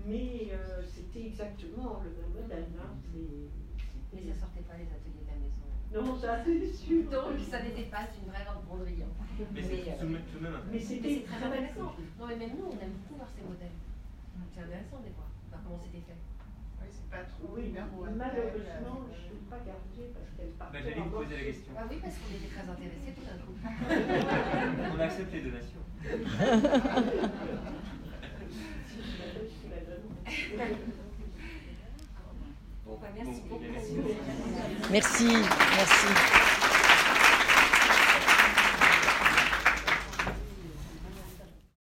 [0.06, 2.70] mais euh, c'était exactement le même modèle.
[2.80, 2.94] Hein.
[4.14, 5.23] Mais ça sortait pas les ateliers.
[5.94, 7.04] Non, ça c'est sûr.
[7.10, 9.06] Donc ça n'était pas une vraie robe Mondrian.
[9.54, 10.18] Mais c'est euh,
[10.72, 11.94] Mais c'est très intéressant.
[12.20, 13.78] Non mais même nous, on aime beaucoup voir ces modèles.
[14.54, 16.18] C'est intéressant de les voir, voir comment c'était fait.
[16.82, 20.66] Oui, c'est pas trop Oui, malheureusement, je euh, ne peux pas garder parce qu'elle Bah,
[20.66, 21.74] partait J'allais en vous poser la question.
[21.78, 23.54] Ah oui, parce qu'on était très intéressés tout d'un coup.
[24.98, 25.86] On accepte les donations.
[29.54, 30.06] Je la donne.
[30.06, 30.66] Bon, bah,
[33.16, 33.64] merci beaucoup.
[34.92, 35.28] Merci,
[35.76, 36.73] merci.